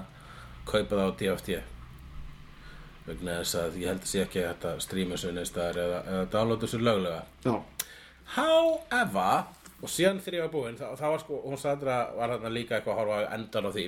[0.68, 1.58] kaupa það á DFT
[3.08, 6.24] vegna þess að ég held að sé ekki að þetta streama þessu neistæðar eða, eða
[6.32, 7.22] downloada þessu löglega.
[7.44, 7.54] Já,
[8.36, 9.44] However
[9.82, 12.94] og síðan þegar ég var búinn þá, var sko, hún Sandra var þarna líka eitthvað
[12.94, 13.86] að horfa á endan á því.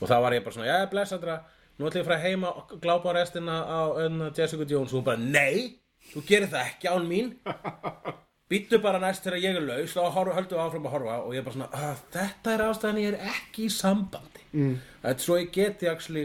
[0.00, 1.36] Og þá var ég bara svona, já, bless Sandra.
[1.78, 4.92] Nú ætlum ég að fara heima og glápa á restina á um, Jessica Jones.
[4.92, 5.80] Og hún bara, nei
[6.12, 7.32] þú gerir það ekki án mín.
[8.50, 10.00] Býttu bara næst þegar ég er laus þá
[10.34, 13.12] höldum við áfram að horfa og ég er bara svona, "Ah, þetta er ástæðan ég
[13.12, 14.42] er ekki í sambandi.
[14.52, 14.72] Mm.
[15.04, 16.24] er svo ég geti actually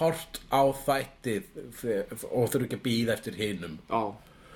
[0.00, 1.44] hort á þættið
[2.28, 3.38] og þurfi ekki að býða eftir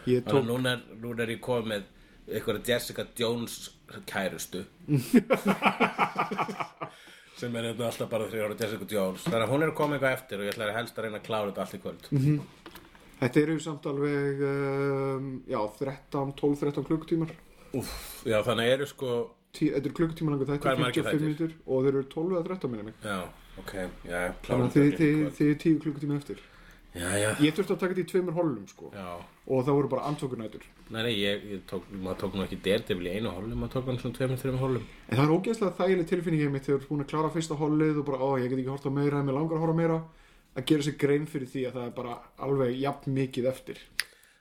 [0.09, 1.89] Ég Þannig tók, núna er, núna er ég komið
[2.29, 3.55] eitthvað Jessica Jones
[4.09, 4.65] kærustu.
[7.39, 9.25] Sem er þetta alltaf bara þrjá ára Jessica Jones.
[9.29, 11.21] Þannig að hún er að koma eitthvað eftir og ég ætla að helst að reyna
[11.21, 12.05] að klára þetta allt í kvöld.
[13.19, 17.33] Þetta eru samt alveg um, já, 13, 12, 13 klukkutímar.
[18.27, 19.11] Já þannig eru sko
[19.49, 21.25] Tí, Þetta eru klukkutímar langur Hvað þetta er margir 55 þættir?
[21.25, 22.97] mínútur og þeir eru 12 eða 13 minni mig.
[23.01, 23.19] Já,
[23.63, 23.73] ok,
[24.05, 24.75] já, Þannig klára að
[25.39, 26.43] þið er 10 klukkutíma eftir
[26.99, 28.91] já, já, Ég þurfti að taka þetta í tveimur holum sko.
[28.95, 29.09] Já.
[29.49, 33.09] Og það voru bara andtókunætur Nei, nei, ég, ég tók, maður tók nú ekki Daredevil
[33.09, 36.09] í einu holum, maður tók hann svona tveimur, þreimur holum En það er ógeðslega þægileg
[36.13, 38.63] tilfinningið mitt þegar þú ert búin að klára fyrsta hollið og bara, ó, ég get
[38.63, 39.99] ekki horta meira en mér langar að horfa meira
[40.59, 43.83] að gera sér grein fyrir því að það er bara alveg jafn mikið eftir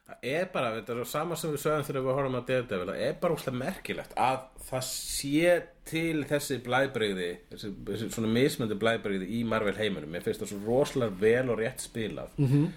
[0.07, 3.01] Það er bara, þetta er sama sem við sögum þegar við horfum að Daredevil, það
[3.07, 4.37] er bara úslega merkilegt að
[4.69, 5.55] það sé
[5.87, 10.13] til þessi blæbrigði, þessi, þessi svona mismöndi blæbrigði í Marvel heiminum.
[10.15, 12.31] Mér finnst það svo rosalega vel og rétt spilað.
[12.37, 12.47] Mhm.
[12.53, 12.71] -hmm.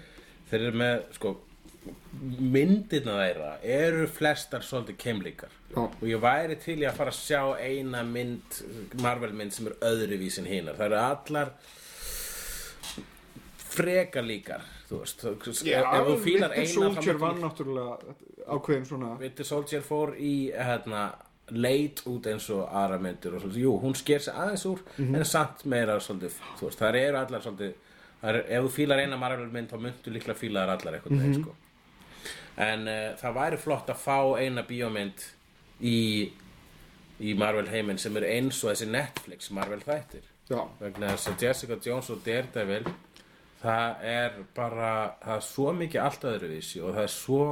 [0.51, 1.33] Þeir eru með, sko,
[2.39, 5.53] myndirna þeirra eru flestar svolítið keimlíkar.
[5.71, 5.83] Já.
[5.87, 8.59] Og ég væri til í að fara að sjá eina mynd,
[9.01, 10.75] Marvel mynd sem er öðruvísin hinar.
[10.75, 11.53] Það eru allar
[13.71, 15.25] frekar líkar, þú veist.
[15.25, 18.15] ef, ef þú Winter eina þá Soldier var náttúrulega
[18.51, 21.05] ákveðin svona Winter Soldier fór í hérna,
[21.51, 25.25] leit út eins og aðra myndir og svolítið, jú, hún sker sig aðeins úr en
[25.27, 27.73] samt meira svolítið, þú veist, það eru allar svolítið,
[28.21, 31.41] er, ef þú fílar eina Marvel mynd þá myndu líklega fíla þar allar eitthvað mm
[31.41, 31.55] sko.
[32.61, 35.27] en uh, það væri flott að fá eina bíómynd
[35.81, 35.99] í
[37.21, 41.43] í Marvel heiminn sem er eins og þessi Netflix Marvel þættir Já, vegna þess að
[41.45, 42.83] Jessica Jones og Daredevil
[43.61, 44.91] það er bara
[45.21, 47.43] það er svo mikið allt öðruvísi og það er svo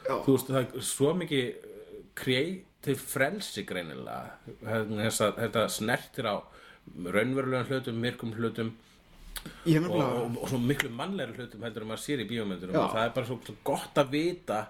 [0.00, 0.14] Já.
[0.24, 4.20] þú veist, það er svo mikið uh, creative frelsi greinilega
[4.62, 6.36] þess að þetta snertir á
[6.90, 12.04] raunverulegum hlutum, myrkum hlutum og, nefnilega og, og svo miklu mannlegri hlutum heldur en maður
[12.04, 12.82] sér í bíómyndurum Já.
[12.82, 14.60] og það er bara svo, svo gott að vita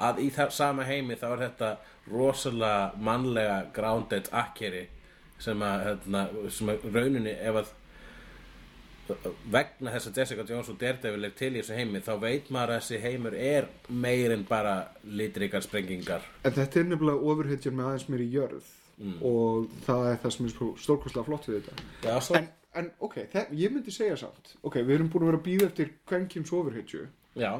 [0.00, 1.70] að í það sama heimi þá er þetta
[2.10, 4.86] rosalega mannlega grounded akkeri
[5.40, 7.70] sem að, hérna, sem að rauninni ef að
[9.52, 12.74] vegna þess að Jessica Jones og Daredevil er til í þessu heimi þá veit maður
[12.74, 17.90] að þessi heimur er meir en bara litrikar sprengingar En þetta er nefnilega ofurhetjar með
[17.90, 18.70] aðeins meiri jörð
[19.24, 22.16] og það er það sem er svo stórkostlega flott við þetta.
[22.20, 25.38] Svo, En, en ok, það, ég myndi segja samt, ok, við erum búin að vera
[25.40, 27.06] að býða eftir kvenkjums ofurhetju,
[27.40, 27.52] já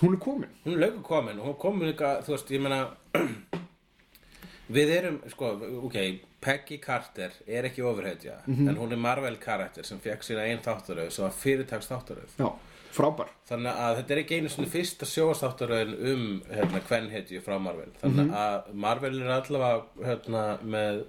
[0.00, 0.52] hún er komin.
[0.66, 2.82] hún er löngu komin hún er komin líka, þú veist, ég meina
[4.76, 5.48] við erum, sko,
[5.88, 5.96] ok
[6.40, 11.10] Peggy Carter er ekki ofurhetja en hún er Marvel karakter sem fekk sína einn þáttaröð
[11.12, 12.48] svo að fyrirtags þáttaröð Já,
[12.96, 13.28] frábær.
[13.50, 18.32] þannig að þetta er ekki einu svona fyrsta sjóastáttaröðin um hérna, kvenhetju frá Marvel þannig
[18.40, 21.02] að Marvel er allavega hérna, með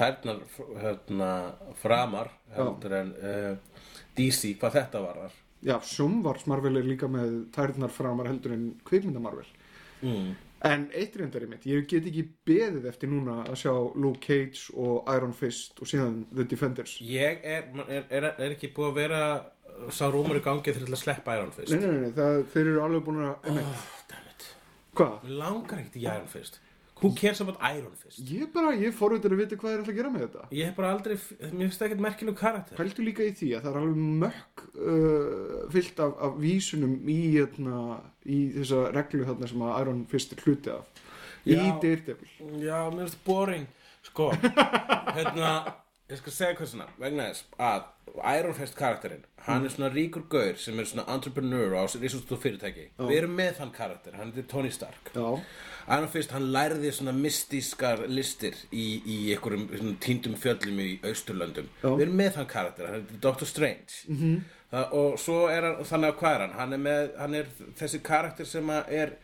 [0.00, 0.40] tærnar
[0.80, 1.30] hérna,
[1.82, 3.54] framar heldur en uh,
[4.16, 9.20] DC hvað þetta varar Já, Sjónvars Marvel er líka með tærnar framar heldur en kvikmynda
[9.20, 9.44] Marvel.
[10.00, 10.30] mm.
[10.68, 14.74] En eitt reyndar í mitt, ég get ekki beðið eftir núna að sjá Luke Cage
[14.76, 16.98] og Iron Fist og síðan The Defenders.
[17.00, 19.22] ég er, er, er, er ekki búið að vera
[19.94, 22.82] sá rúmur í gangi til að sleppa Iron Fist Nei, nei, nei, það, þeir eru
[22.84, 23.62] alveg búin að, oh.
[23.62, 24.48] oh, dammit
[24.98, 25.30] hvað?
[25.40, 26.60] Langar ekkert í Iron Fist
[27.00, 28.20] Who cares about Iron Fist?
[28.28, 30.46] Ég bara, ég forvitur að vita hvað er alltaf að gera með þetta.
[30.58, 33.64] Ég hef bara aldrei, mér finnst það ekkert merkilegu karakter Pældu líka í því að
[33.66, 37.82] það er alveg mökk uh, fyllt af, af vísunum í, hérna,
[38.28, 41.04] í þessa reglu þarna sem að Iron Fist er hluti af.
[41.48, 41.62] Í Já.
[41.80, 42.32] Daredevil.
[42.60, 43.68] Já, mér finnst boring
[44.04, 44.30] Sko,
[45.16, 45.52] hérna
[46.10, 47.82] Ég skal segja hvað svona Vegna þess að
[48.34, 52.86] Iron Fist karakterinn Hann er svona ríkur gaur sem er svona entrepreneur á risastóð fyrirtæki
[52.98, 55.28] Við erum með þann karakter, hann er Tony Stark Já,
[55.88, 61.68] Iron Fist, hann lærði svona mystískar listir í, í einhverjum svona týndum fjöllum í Austurlöndum
[61.82, 61.90] Já.
[61.90, 64.40] Við erum með þann karakter, hann er Doctor Strange -hmm.
[64.70, 66.52] Það, og svo er hann, þannig að hvað er hann?
[66.54, 67.46] Hann er, með, hann er
[67.80, 69.16] þessi karakter sem er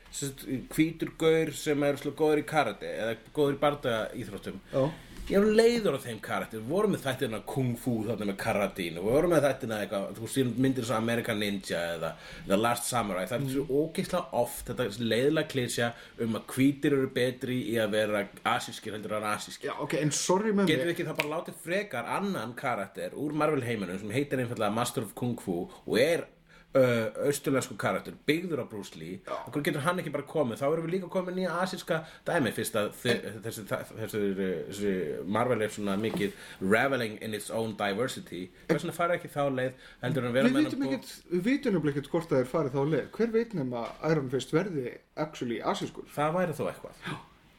[0.75, 4.83] hvítur gaur sem er slú góður í karate eða góður í bardaga íþróttum já.
[5.27, 9.01] Ég hef leiður á þeim karakter, við vorum með þættina Kung Fu þarna með karatín
[9.01, 12.11] við vorum með þættina eitthvað, þú séum myndir svo American Ninja eða
[12.47, 15.89] The Last Samurai, það er svo ógeðslega oft þetta leiðilega klísja
[16.23, 18.23] um að hvítir eru betri í að vera
[18.53, 19.73] asískir heldur en asískir.
[19.73, 20.93] Já, ok, en sorry með Getur mig.
[20.93, 25.09] við ekki það bara látið frekar annan karakter úr Marvel heiminum sem heitir einfallega Master
[25.09, 26.29] of Kung Fu og er
[26.75, 30.61] uh, austurlensku karakter byggður á Bruce Lee okkur getur hann ekki bara komið?
[30.63, 34.95] Þá erum við líka komið nýja asíska dæmi fyrst að þessi, þessi, þessi
[35.37, 38.47] Marvel er svona mikið reveling in its own diversity.
[38.67, 39.87] Hvers vegna fara ekki þá leið?
[40.03, 43.07] Við vitum ekkert, við vitum ekkert hvort það er farið þá leið.
[43.17, 46.11] Hver veit nefn að Iron Fist verði actually asískur?
[46.17, 47.07] það væri þó eitthvað.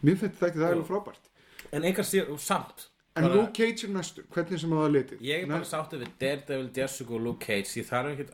[0.03, 1.33] Mér finnst þetta það alveg frábært.
[1.71, 2.87] en einhver sér, samt
[3.17, 5.21] En bara- Luke Cage er næstur, hvernig sem að það litið.
[5.21, 8.25] ég er bara sáttið við Daredevil, Jessica og Luke Cage ég þarf ekki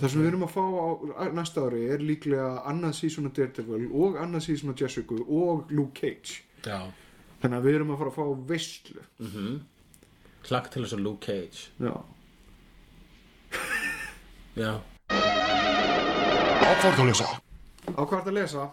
[0.00, 0.64] Það sem við erum að fá
[1.20, 5.70] á næsta ári er líklega annað sísón af Daredevil og annað sísón af Jessica og
[5.70, 6.42] Luke Cage.
[6.64, 6.80] já
[7.42, 9.02] Þannig að við erum að fara að fá veistlu.
[10.42, 11.94] klakk til þess að Luke Cage Já.
[14.56, 14.80] já
[16.70, 17.26] Ákvarðalösa.
[17.96, 18.70] Á hvað er að lesa?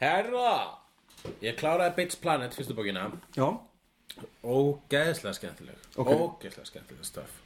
[0.00, 0.76] Herra
[1.42, 3.48] Ég kláraði Bates Planet fyrstu bókina Já.
[4.44, 6.10] Ógeðslega skemmtileg Ok.
[6.10, 7.36] Ógeðslega skemmtileg stöf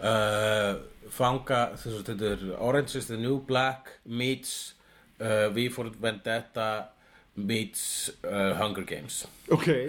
[0.00, 0.78] uh,
[1.14, 4.74] Fanga þessu þetta er Orange is the New Black meets
[5.20, 6.68] uh, V for Vendetta
[7.38, 9.68] meets uh, Hunger Games Ok.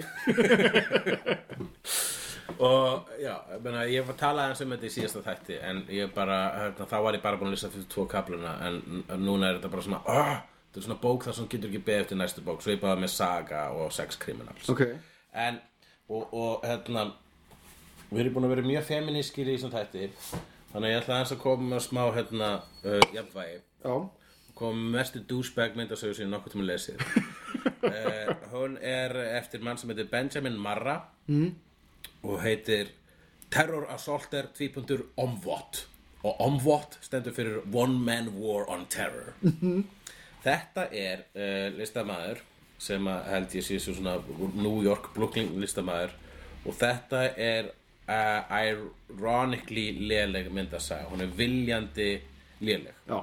[2.60, 6.10] og já, ég, meina, ég var talað eins um þetta í síðasta þætti en ég
[6.14, 8.80] bara, hérna, þá var ég bara búin að lýsa fyrir tvo kapluna en
[9.22, 10.32] núna er þetta bara svona oh,
[10.68, 12.98] þetta er svona bók þar sem getur ekki beðið eftir næstu bók svo ég bara
[13.00, 14.82] með Saga og Sex Criminals Ok.
[15.46, 15.60] en,
[16.10, 17.06] og, og hérna
[18.10, 20.08] við erum búin að vera mjög feminískir í þessum þætti
[20.72, 22.48] þannig að ég ætla aðeins að koma með smá hérna,
[22.84, 23.60] uh, jafnvægi.
[23.84, 23.94] Já.
[24.60, 27.04] kom með mestu douchebag myndasögu sem ég nokkuð tíma lesið.
[27.80, 30.98] Uh, hún er eftir mann sem heitir Benjamin Marra
[31.30, 31.54] mm.
[32.28, 32.92] og heitir
[33.50, 35.86] Terror Assaulter 2.0 Omvot
[36.22, 39.32] og Omvot stendur fyrir One Man War on Terror.
[40.44, 42.44] Þetta er uh, listamaður
[42.80, 44.16] sem að held ég sé svo svona
[44.56, 46.14] New York Brooklyn listamaður.
[46.64, 47.70] Og þetta er
[48.08, 51.08] uh, ironically léleg myndasaga.
[51.12, 52.14] Hún er viljandi
[52.64, 52.96] léleg.
[53.08, 53.20] Já.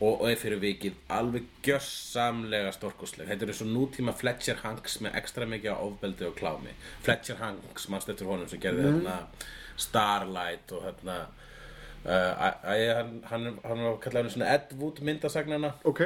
[0.00, 3.28] og, er fyrir vikið alveg gjössamlega stórkostleg.
[3.28, 6.72] Þetta er eins og nútíma Fletcher Hanks með ekstra mikið á ofbeldi og klámi.
[7.04, 9.18] Fletcher Hanks, mannst eftir honum sem gerði hérna
[9.80, 11.18] Starlight og hérna
[12.04, 16.02] uh, hann, hann, hann var kallað svona Ed Wood myndasagnana Ok.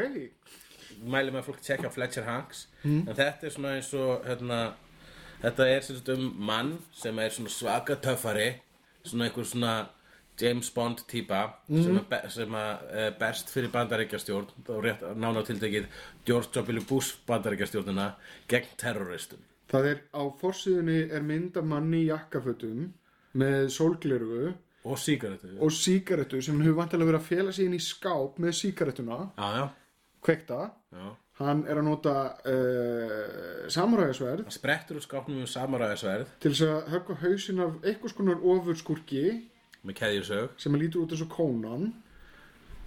[1.02, 2.66] Mæli með að fólk tjekka á Fletcher Hanks.
[2.84, 4.58] En þetta er svona eins og hérna,
[5.42, 8.50] þetta er sem sagt um mann sem er svona svaka töffari
[9.04, 9.74] svona einhver svona
[10.40, 15.44] James Bond típa sem, að, be- sem að uh, berst fyrir bandaríkjastjórn og rétt nána
[15.46, 15.84] tiltekið
[16.26, 16.80] George W.
[16.88, 18.08] Bush bandaríkjastjórnina
[18.50, 19.38] gegn terroristum.
[19.70, 22.88] Það er á forsíðunni er mynd af manni í jakkafötum
[23.38, 24.52] með sólglerugu
[24.84, 25.48] Og sígarettu.
[25.64, 29.46] og sígarettu sem hann hefur vantilega verið að fela inn í skáp með sígarettuna, Já,
[29.56, 29.68] já,
[30.26, 30.58] kveikta
[30.94, 31.12] já.
[31.40, 32.14] Hann er að nota
[32.46, 34.46] uh, samuræðisverð.
[34.54, 39.24] Sprettur úr skápnum með samaræðisverð til þess að höggva hausinn af einhvers konar ofurskurki.
[39.84, 40.54] Með keðjusög.
[40.62, 41.88] Sem lítur út eins og kónan.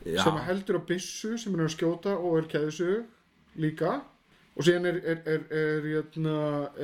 [0.08, 2.93] Já, sem heldur á byssu sem hann er að skjóta og er keðisu
[3.60, 3.97] líka.
[4.55, 5.91] Og síðan er, er, er, er,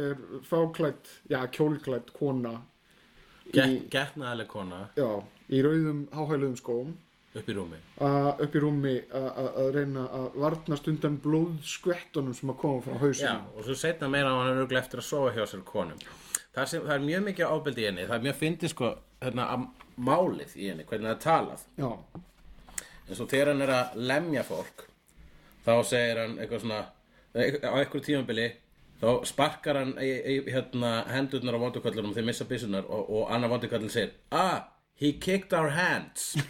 [0.03, 2.59] er fáklætt, já, kjólklætt kona
[3.51, 4.85] Get, getnaðaleg kona.
[4.95, 5.07] Já,
[5.51, 6.93] í rauðum háhæluðum skóm
[7.39, 7.79] upp í rúmi?
[7.99, 8.09] A,
[8.45, 12.99] upp í rúmi a- a- að reyna að varnast undan blóðskvettunum sem að koma frá
[13.01, 15.97] hausinu og svo setna meira hann er eftir að sofa hjá sér konum.
[16.53, 18.91] Það, sem, það er mjög mikið ábyldi í henni það er mjög fyndið sko
[19.23, 19.47] hérna,
[19.97, 21.63] málið í henni, hvernig það er talað.
[21.77, 21.91] Já,
[23.09, 24.85] eins og þegar hann er að lemja fólk
[25.65, 26.81] þá segir hann eitthvað svona
[27.33, 28.47] á einhverju tímabili
[29.01, 33.51] þá sparkar hann í, í, hérna, hendurnar á vonduköllunum þeir missa byssunar og, og annar
[33.51, 34.61] vonduköllun segir ah,
[34.95, 36.35] he kicked our hands.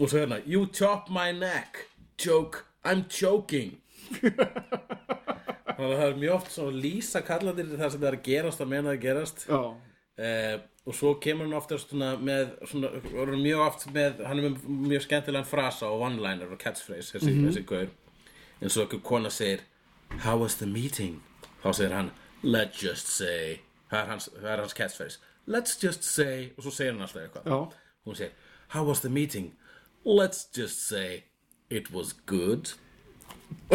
[0.00, 1.86] Og svo hérna you chop my neck.
[2.26, 3.80] Joke, I'm choking.
[4.20, 8.62] Þannig að það er mjög oft svona lýsa kallandir það sem það er að gerast
[8.62, 9.46] að menna að gerast.
[9.48, 9.74] Já,
[10.14, 12.92] Uh, og svo kemur hann oftast svona með svona,
[13.34, 17.62] mjög oft með hann er með mjög skemmtilegan frasa og one-liner og catchphrase þessi, þessi
[17.66, 17.88] gaur.
[18.60, 19.64] Eins og okkur kona segir
[20.22, 21.16] how was the meeting?
[21.64, 22.12] Þá segir hann
[22.46, 25.18] let's just say það er hans, það er hans catchphrase.
[25.46, 27.44] Let's just say og svo segir hann alltaf eitthvað.
[27.50, 27.58] Já,
[28.06, 28.32] hún segir
[28.74, 29.52] how was the meeting?
[30.04, 31.24] Let's just say
[31.70, 32.72] it was good.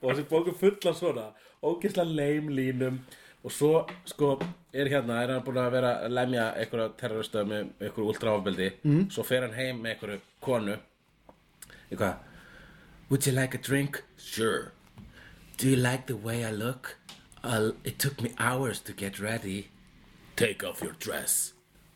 [0.00, 1.26] Og þessi bóku fulla svona
[1.62, 3.00] ógeðslega leim línum.
[3.44, 3.72] Og svo
[4.08, 4.34] sko
[4.72, 9.06] er hérna er hann búin að vera að lemja einhverja terroristöð með einhverju ultraafbeldi mm.
[9.14, 10.76] svo fer hann heim með einhverju konu.
[11.88, 12.14] Eitthvað
[13.08, 14.04] would you like a drink?
[14.16, 14.72] sure.
[15.56, 16.96] Do you like the way I look?
[17.42, 19.70] I'll, it took me hours to get ready
[20.36, 21.52] take off your dress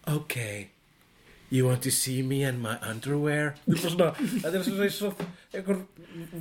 [0.07, 0.71] okay
[1.55, 3.55] You want to see me and my underwear?
[3.69, 5.21] Þetta er svona, eins og
[5.55, 5.83] einhver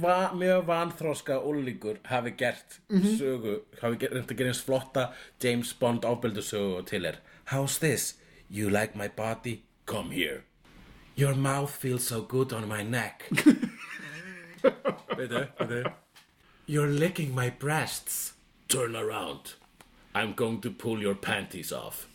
[0.01, 5.04] va, mjög vanþróska úlingur hafi gert sögu, hafi gert, reynt að gera eins flotta
[5.43, 7.20] James Bond ábyldu sögu til er.
[7.51, 8.16] How's this?
[8.49, 9.62] You like my body?
[9.86, 10.45] Come here.
[11.16, 13.30] Your mouth feels so good on my neck.
[14.64, 15.93] Veitu, veitu.
[16.66, 18.33] You're licking my breasts.
[18.74, 19.54] Turn around.
[20.16, 22.08] I'm going to pull your panties off.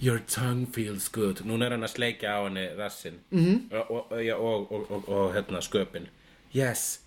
[0.00, 3.72] Your tongue feels good Núna er hann að sleikja á henni rassin -hmm.
[3.72, 6.08] og, og, já, og, og, og, og hérna sköpin
[6.56, 7.00] Yes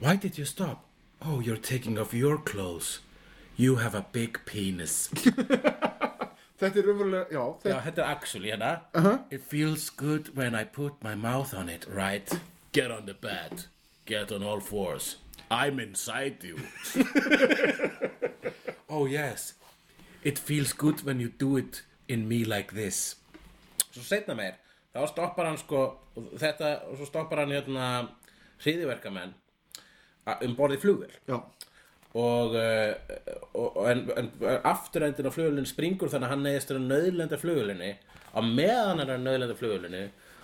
[0.00, 0.78] Why did you stop?
[1.20, 3.00] Oh, you're taking off your clothes
[3.56, 5.10] You have a big penis
[6.60, 9.18] þetta er umverulega já, Já, þetta, þetta er actually hérna uh -huh.
[9.30, 12.38] It feels good when I put my mouth on it, right?
[12.72, 13.64] Get on the bed
[14.06, 16.56] Get on all fours I'm inside you.
[18.94, 19.54] Oh yes.
[20.22, 23.16] It feels good when you do it in me like this.
[23.88, 24.58] Svo setna meir
[24.92, 25.80] Þá stoppar hann sko
[26.12, 27.86] Þetta Og svo stoppar hann hérna
[28.60, 29.32] Hriðiverkamenn
[30.44, 31.14] Um borðið flugvél.
[31.26, 31.38] Já,
[32.14, 32.92] og, uh,
[33.54, 34.28] og, en, en
[34.68, 37.94] afturendin á flugulinn springur þannig að hann neðist að nöðlenda flugulinni
[38.36, 40.02] á meðan hann er að nöðlenda flugulinni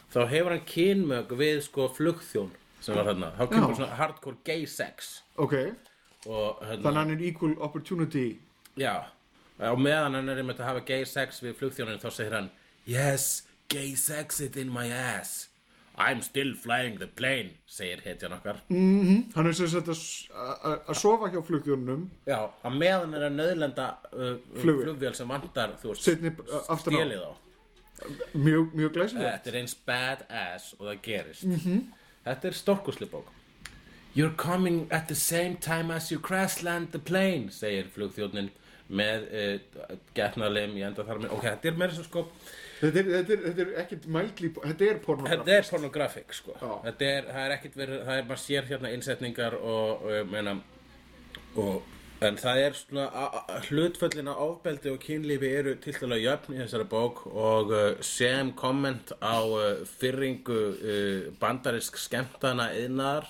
[0.09, 2.51] þá hefur hann kynmög við sko flugþjón
[2.81, 3.33] sem var þarna.
[3.39, 3.77] Þá kemur Já.
[3.81, 5.23] svona hardcore gay sex.
[5.37, 5.55] Ok.
[6.27, 8.27] Og hérna, þannig að hann er equal opportunity.
[8.79, 8.95] Já.
[9.59, 12.51] Á meðan hann er einmitt að hafa gay sex við flugþjónin þá segir hann
[12.87, 15.49] yes, gay sex it in my ass.
[15.99, 18.61] I'm still flying the plane segir hetjan okkar.
[18.71, 23.25] Hann er sem sagt að s- að að sofa hjá flugþjónunum já, á meðan er
[23.27, 24.85] að nöðlenda uh, Flugvél.
[24.93, 26.99] flugvél sem vantar þú veist, Seinni, uh, aftan á.
[27.03, 27.33] stélið á.
[28.39, 31.49] Mjög, mjög glæsilega Þetta er eins badass og það gerist
[32.29, 33.35] Þetta er stórkusli bók.
[34.17, 38.49] You're coming at the same time as you crash land the plane segir flugþjóðnin
[38.89, 42.23] með uh, getnaðlim í enda þar með ok, þetta er meira sem sko
[42.79, 46.57] þetta er, þetta er, þetta er ekkit mælgli þetta er pornograf þetta er pornografik sko.
[46.87, 50.57] Þetta er, það er ekkit verið, það er maður sér hérna innsetningar og, og meina
[51.59, 53.05] og En það er svona,
[53.69, 59.13] hlutföllin á ofbeldi og kynlífi eru tiltalega jöfn í þessari bók og uh, sem komment
[59.23, 63.29] á uh, fyrringu uh, bandarisk skemmtana yðnar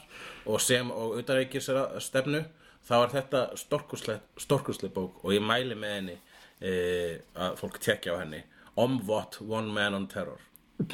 [0.49, 2.47] og sem og utanreikisra stefnu
[2.89, 7.14] þá er þetta stórkuslega bók og ég mæli með henni uh,
[7.45, 8.41] að fólk tekja á henni.
[8.78, 10.41] Omvot, One Man on Terror.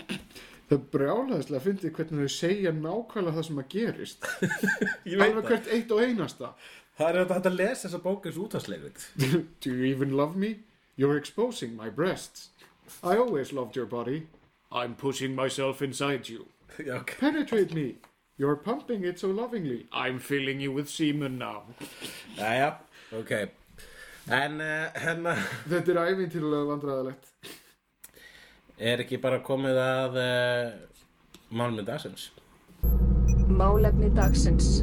[0.65, 4.29] Það er brjálæðislega að fyndi hvernig þau segja nákvæmlega það sem að gerist.
[5.27, 6.55] Alveg hvert eitt og einasta
[6.95, 9.09] Það er þetta að lesa þessa bók eins útastlegut
[9.63, 10.57] do you even love me?
[10.97, 12.51] you're exposing my breasts.
[13.03, 14.27] I always loved your body.
[14.73, 16.47] I'm pushing myself inside you.
[16.79, 17.17] Já, ok.
[17.21, 17.97] Penetrate me.
[18.37, 19.87] You're pumping it so lovingly.
[19.93, 21.63] I'm filling you with semen now.
[22.37, 22.75] Jæja,
[23.13, 23.31] ok.
[24.27, 25.37] En uh, hérna
[25.71, 27.31] Þetta er ævintýrulega vandræðalegt.
[28.79, 30.73] Er ekki bara komið að uh,
[31.55, 32.31] málmið dagsins?
[33.55, 34.81] Málefni dagsins.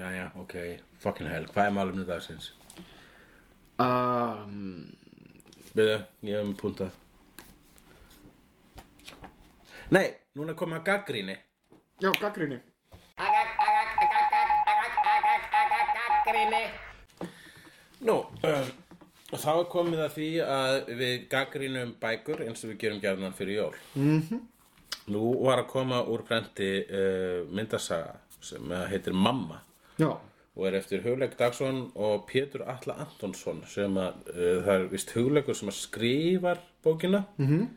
[0.00, 0.54] Já, já, ok,
[1.02, 2.46] fucking hell, hvað er málmið dagsins?
[3.84, 4.86] um,
[5.74, 6.94] Byrðu, ég hef með puntað
[9.92, 10.06] Nei,
[10.40, 11.36] núna að gaggríni
[12.00, 12.62] Já, gaggrinni
[18.00, 18.74] Nú, um,
[19.36, 23.58] þá er komið að því að við gaggrínum bækur eins og við gerum gjarnan fyrir
[23.60, 23.74] jól.
[23.94, 24.46] -hmm.
[25.12, 29.60] Nú var að koma úr prenti uh, myndasaga sem uh, heitir Mamma
[30.00, 30.10] Já,
[30.56, 35.12] og er eftir Hugleik Dagsson og Pétur Alla Antonsson sem að uh, það er vist
[35.16, 37.68] Hugleikur sem að skrifar bókina -hmm.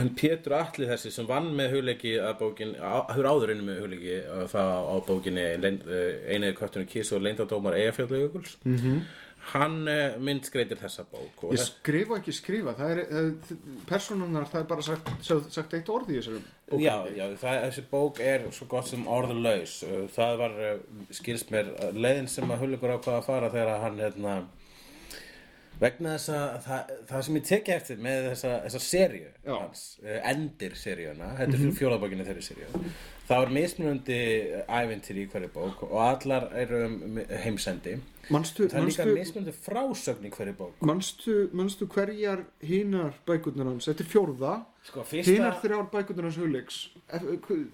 [0.00, 2.74] en Pétur Alli þessi sem vann með Hugleiki að bókin,
[3.10, 7.74] hefur áður inni með Hugleiki uh, það á bókinni uh, einiði köttunum kísu og leyndadómar
[7.74, 9.00] Eyjafjallauguls -hmm.
[9.50, 14.68] Hann uh, myndskreitir þessa bók ég skrifa ekki skrifa Það er, það, persónunar, það er
[14.70, 16.42] bara sagt, sagt, eitt orð í þessum
[16.80, 19.80] Já, já það, þessi bók er svo gott sem orðlaus.
[19.84, 20.58] Uh, það var,
[21.18, 24.36] skilst mér leiðin sem að Hullikur ákvaða að fara þegar hann hérna,
[25.82, 28.82] vegna þess að það, það sem ég teki eftir með þessa, þessa
[30.06, 31.76] uh, endir seríuna þetta er mm -hmm.
[31.80, 32.84] fjólabókinni þeirri seríu
[33.28, 34.18] það var mismunandi
[34.68, 37.98] ævintir í hverju bók og allar eru um heimsendi.
[38.30, 40.82] Manstu, það er líka manstu, mismunandi frásögn í hverju bók.
[40.86, 43.88] Manstu, manstu hverjar hinar bækurnar hans?
[43.90, 44.52] Þetta er fjórða.
[44.82, 46.78] Sko, fyrsta, Hinar þrjár bækurnar hans hugleiks.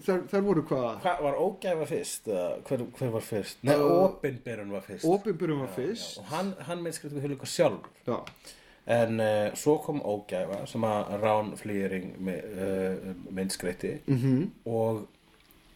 [0.05, 0.89] Þær, þær voru hvað?
[1.05, 2.29] Hva, var ógæfa fyrst?
[2.67, 3.63] Hver, hver var fyrst?
[3.65, 5.05] Nei, Uh, opinberun var fyrst.
[5.05, 6.17] Opinbjörnum var fyrst.
[6.19, 7.89] og hann, hann myndskriði Hullikur sjálfur.
[8.07, 8.19] Já,
[8.89, 14.47] En uh, svo kom Ógæfa sem að Rán Flýring uh, myndskreiti -hmm.
[14.65, 15.07] og,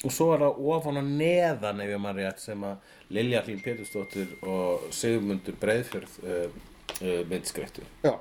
[0.03, 3.61] og svo var það ofan og neðan ef ég maður rétt sem að Lilja Hlín
[3.63, 6.57] Pétursdóttir og Sigmundur Breiðfjörð uh,
[6.99, 8.17] uh, myndskreitu já.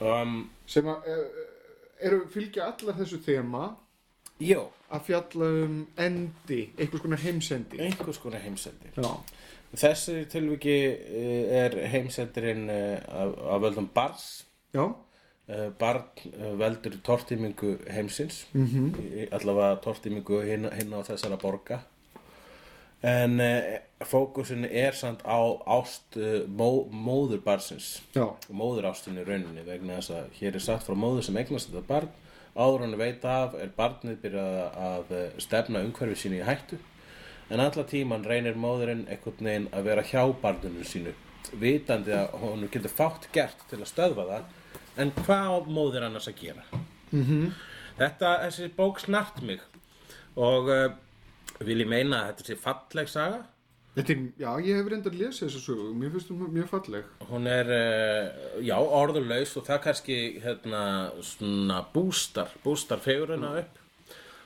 [0.00, 1.44] Um, sem að uh,
[2.08, 3.70] eru fylgja allar þessu þema
[4.40, 7.76] Jó, að fjalla um endi, einhvers konar heimsendi?
[7.84, 9.10] Einhvers konar heimsendir Já,
[9.70, 10.78] Þessi tilviki
[11.54, 14.24] er heimsendirinn af, af völdum Bars
[14.74, 14.88] já,
[15.78, 19.28] barn uh, veldur tortímingu heimsins -hmm.
[19.34, 21.80] allavega tortímingu hinn, á þessara borga.
[23.02, 29.64] En uh, fókusin er samt á ást uh, mó, móður barsins já, móður ástinni rauninni
[29.66, 32.08] vegna þess að hér er sagt frá móður sem eignast þetta barn.
[32.54, 36.78] Áður hann veit af er barnið byrjað að stefna umhverfi sínu í hættu.
[37.50, 41.14] En alla tíman reynir móðurinn einhvern veginn að vera hjá barninu sínu
[41.58, 44.42] vitandi að hún getur fátt gert til að stöðva það
[44.96, 46.64] en hvað á móður annars að gera?
[47.12, 47.52] -hmm.
[47.98, 49.60] þetta, þessi bók snart mig.
[50.36, 50.90] Og uh,
[51.60, 53.40] vil ég meina að þetta sé falleg saga?
[53.94, 57.04] Þetta er, já, ég hef reyndar lesið þessu sögu, mér finnst hún mjög falleg.
[57.30, 60.82] hún er, uh, já, orðurlaus og það kannski, hérna,
[61.22, 63.79] svona bústar, bústar fegurina upp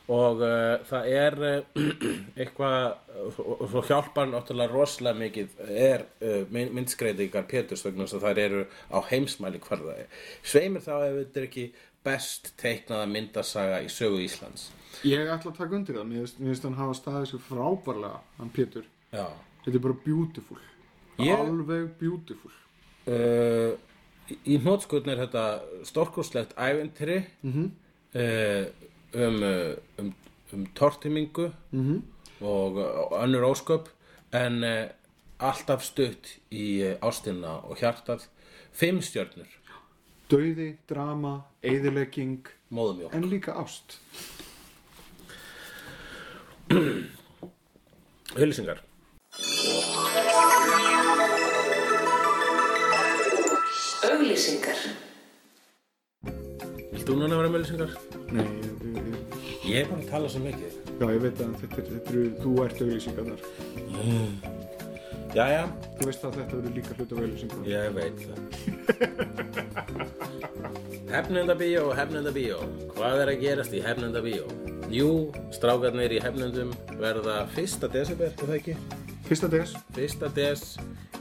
[0.08, 1.84] og uh, það er uh,
[2.40, 2.98] eitthvað,
[3.40, 8.64] og svo hjálpar náttúrulega rosalega mikið er uh, myndskreitingar Péturs vegna þess að þær eru
[8.92, 10.04] á heimsmæli hverðaði.
[10.44, 11.66] Sveimir þá ef þetta er ekki
[12.04, 14.66] best teiknaða myndasaga í sögu Íslands.
[15.08, 18.84] Ég ætla að taka undir það, mér finnst- hann hafa staðið sér frábærlega, hann Pétur.
[19.14, 19.24] Já.
[19.64, 20.58] Þetta er bara beautiful.
[21.18, 22.52] Ég- Alveg beautiful.
[24.44, 25.44] í- hnótskutn er þetta
[25.88, 27.70] stórkostlegt æventri Mhm.
[28.14, 28.66] uh,
[29.14, 30.14] um, uh, um,
[30.52, 32.02] um tortimingu Mhm.
[32.40, 33.88] og, og önnur ósköp
[34.32, 34.88] en uh,
[35.38, 38.26] alltaf stutt í ástina og hjartað
[38.72, 39.46] fimm stjörnur
[40.30, 43.98] Dauði, drama, eyðilegging, móðumjólk en líka ást.
[48.34, 48.80] Hulsingar
[54.04, 54.76] Auglýsingar.
[57.04, 57.90] Vilt þú núna vera með hulsingar?
[58.32, 59.04] Nei, ég, ég,
[59.68, 62.22] ég, er bara að tala svo mikið já, ég veit að þetta, er- þetta eru,
[62.40, 63.40] þú ert auglýsingarnar.
[65.34, 65.64] Jæja,
[65.98, 67.66] Þú veist að þetta eru líka hlut af auglýsingarnar.
[67.68, 68.38] ég veit það
[71.14, 72.56] Hefnundabíó, hefnundabíó
[72.96, 74.44] Hvað er að gerast í hefnundabíó?
[74.94, 75.10] Jú,
[75.54, 78.74] strákarnir í hefnundum verða fyrsta desember, er það ekki?
[79.28, 80.64] Fyrsta des, fyrsta des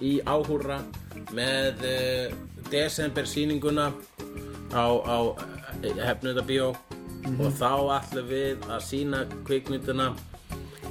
[0.03, 0.79] í áhúra
[1.35, 2.33] með uh,
[2.71, 3.91] desember sýninguna
[4.75, 5.17] á, á
[5.83, 6.71] hefnundabíó
[7.39, 10.13] og þá ætlum við að sína kvikmyndina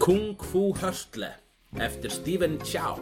[0.03, 1.31] Kung Fu Hustle
[1.81, 3.01] eftir Stephen Chow.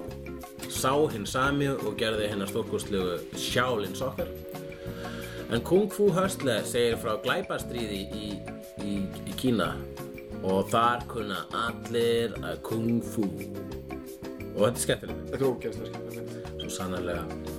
[0.70, 4.28] Sá hinn sami og gerði hennar stórkostlegu Shaolin Soccer.
[5.51, 8.28] En Kung Fu Hustle segir frá glæpastríði í,
[8.86, 9.72] í, í Kína.
[10.47, 13.26] Og þar kunna allir að Kung Fu.
[14.55, 15.24] Og þetta er skemmtilegt.
[15.32, 16.53] Þetta er ógeðslega skemmtilegt.
[16.61, 17.49] Svo sannarlega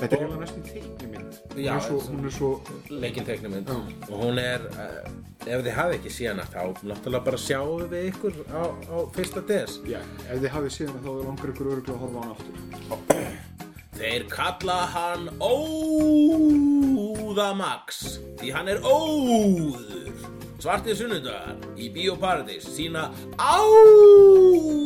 [0.00, 1.32] Þetta er eiginlega næstum teiknimynd.
[1.50, 2.50] Hún er svo, er svo
[2.88, 3.74] leikinn teiknumynd Já.
[4.08, 5.04] og hún er uh,
[5.44, 9.72] ef þið hafið ekki síðan þá náttúrulega bara sjáum við ykkur á, á fyrsta des.
[9.88, 12.56] Já, ef þið hafið séð hana þá langar ykkur örgulega að horfa á hann aftur.
[14.00, 15.24] Þeir kalla hann
[16.70, 17.88] Óðamax
[18.40, 20.16] því hann er óður.
[20.60, 23.02] Svartið sunnudagar í Bíóparadís sína
[23.40, 24.80] Áðamax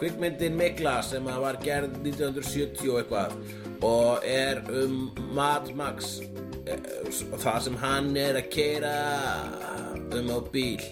[0.00, 3.34] kvikmyndin Mikla sem var gerð 1970 og eitthvað
[3.84, 6.18] og er um Mad Max
[6.66, 6.80] eh,
[7.40, 8.94] það sem hann er að keira
[10.16, 10.82] um á bíl.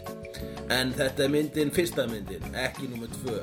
[0.73, 3.41] En þetta er myndin, fyrsta myndin ekki nummer tvö.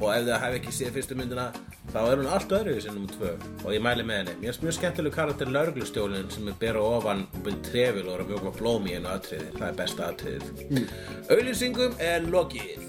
[0.00, 1.50] Og ef það hef ekki séð fyrstu myndina
[1.92, 3.32] þá er hún allt öðru sem nummer tvö.
[3.62, 4.36] Og ég mæli með henni.
[4.40, 8.32] Mér finnst mjög skemmtileg karakter lörglustjólin sem er bera ofan búin trefil og er að
[8.32, 9.52] mjóka blóm í einu atriði.
[9.58, 10.66] Það er besta atriðið.
[10.70, 10.92] Mm.
[11.32, 12.88] auðlýsingum er lokið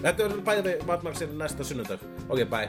[0.00, 2.00] þetta verður bæði við matmaksir næsta sunnudag.
[2.28, 2.68] Ok, bye.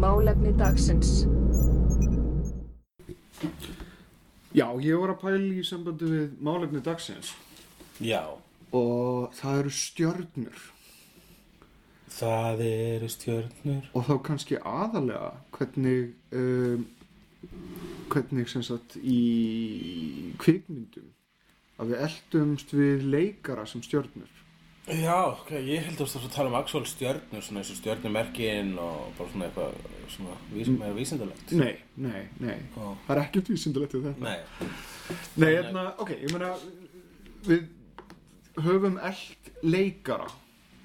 [0.00, 1.26] Málefni dagsins.
[4.50, 7.34] Já, ég var að pæla í sambandi við málefni dagsins.
[8.02, 8.24] Já,
[8.74, 10.62] og það eru stjörnur.
[12.10, 13.84] Það eru stjörnur.
[13.94, 16.82] Og þá kannski aðalega hvernig um,
[18.10, 21.08] hvernig sem sagt í kvikmyndum
[21.80, 24.36] að við eldumst við leikara sem stjörnur.
[24.90, 29.10] Já, ok, ég held að þú tala um actual stjörnur, svona eins og stjörnumerkin og
[29.18, 29.76] bara svona eitthvað
[30.10, 31.52] svona vís, meira vísindalegt.
[31.54, 32.56] Nei, nei, nei.
[32.74, 32.96] Ó.
[33.06, 34.24] Það er ekkert vísindilegt við þetta.
[34.24, 34.70] Nei,
[35.40, 36.52] Nei, hérna, ok, ég meina
[37.46, 37.68] við
[38.60, 40.28] höfum eld leikara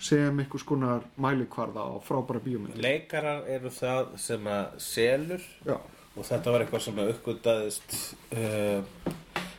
[0.06, 6.28] sem einhvers konar mælikvarða á frábæra bíómynd leikarar eru það sem að selur Já, og
[6.28, 7.96] þetta var eitthvað sem að uppgötaðist
[8.36, 9.14] uh,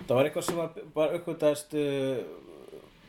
[0.06, 2.20] það var eitthvað sem að bara uppgötaðist uh,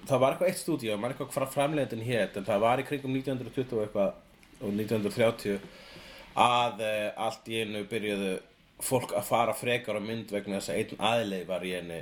[0.07, 3.17] það var eitthvað eitt stúdíu, maður eitthvað frá framleiðin hér en það var í kringum
[3.17, 4.23] 1920 og eitthvað
[4.57, 5.59] og 1930
[6.37, 8.37] að uh, allt í einu byrjuðu
[8.83, 11.99] fólk að fara frekar á mynd vegna þess að einn aðleið var í henni.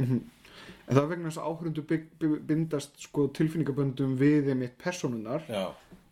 [0.86, 5.70] En það vegna þess að áhörundu bindast sko tilfinningaböndum við einmitt personunar já,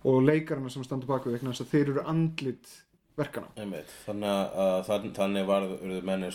[0.08, 2.72] og leikarana sem standa baku vegna þess að þeir eru andlit
[3.20, 3.92] verkana einmitt.
[4.08, 6.28] Þannig að þann, þannig var urðu menn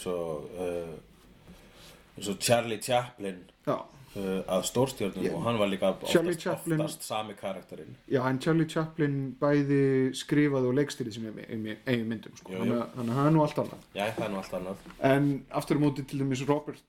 [2.18, 6.80] eins og Charlie Chaplin Já, uh, að stórstjörnum Ég- og hann var líka oftast, Chaplin-
[6.84, 9.82] oftast sami karakterinn já, en Charlie Chaplin bæði
[10.18, 12.52] skrifaði og leikstýrið sem eigin myndum sko.
[12.52, 12.78] Jú, jú.
[12.82, 15.80] að það er nú allt annað já, það er nú allt annað En aftur á
[15.80, 16.82] móti til dæmis Robert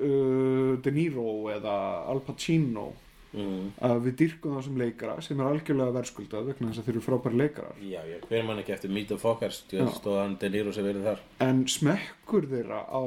[0.00, 1.78] uh, De Niro eða
[2.08, 2.92] Al Pacino
[3.34, 3.70] mm.
[3.84, 7.04] að við dyrkum það sem leikara sem er algjörlega verðskuldað vegna þess að þeir eru
[7.04, 9.86] frábæri leikarar já, já, hver mann ekki eftir Meet the Fockers Já.
[9.98, 13.02] stóð hann De Niro sem verið þar en smekkur þeirra á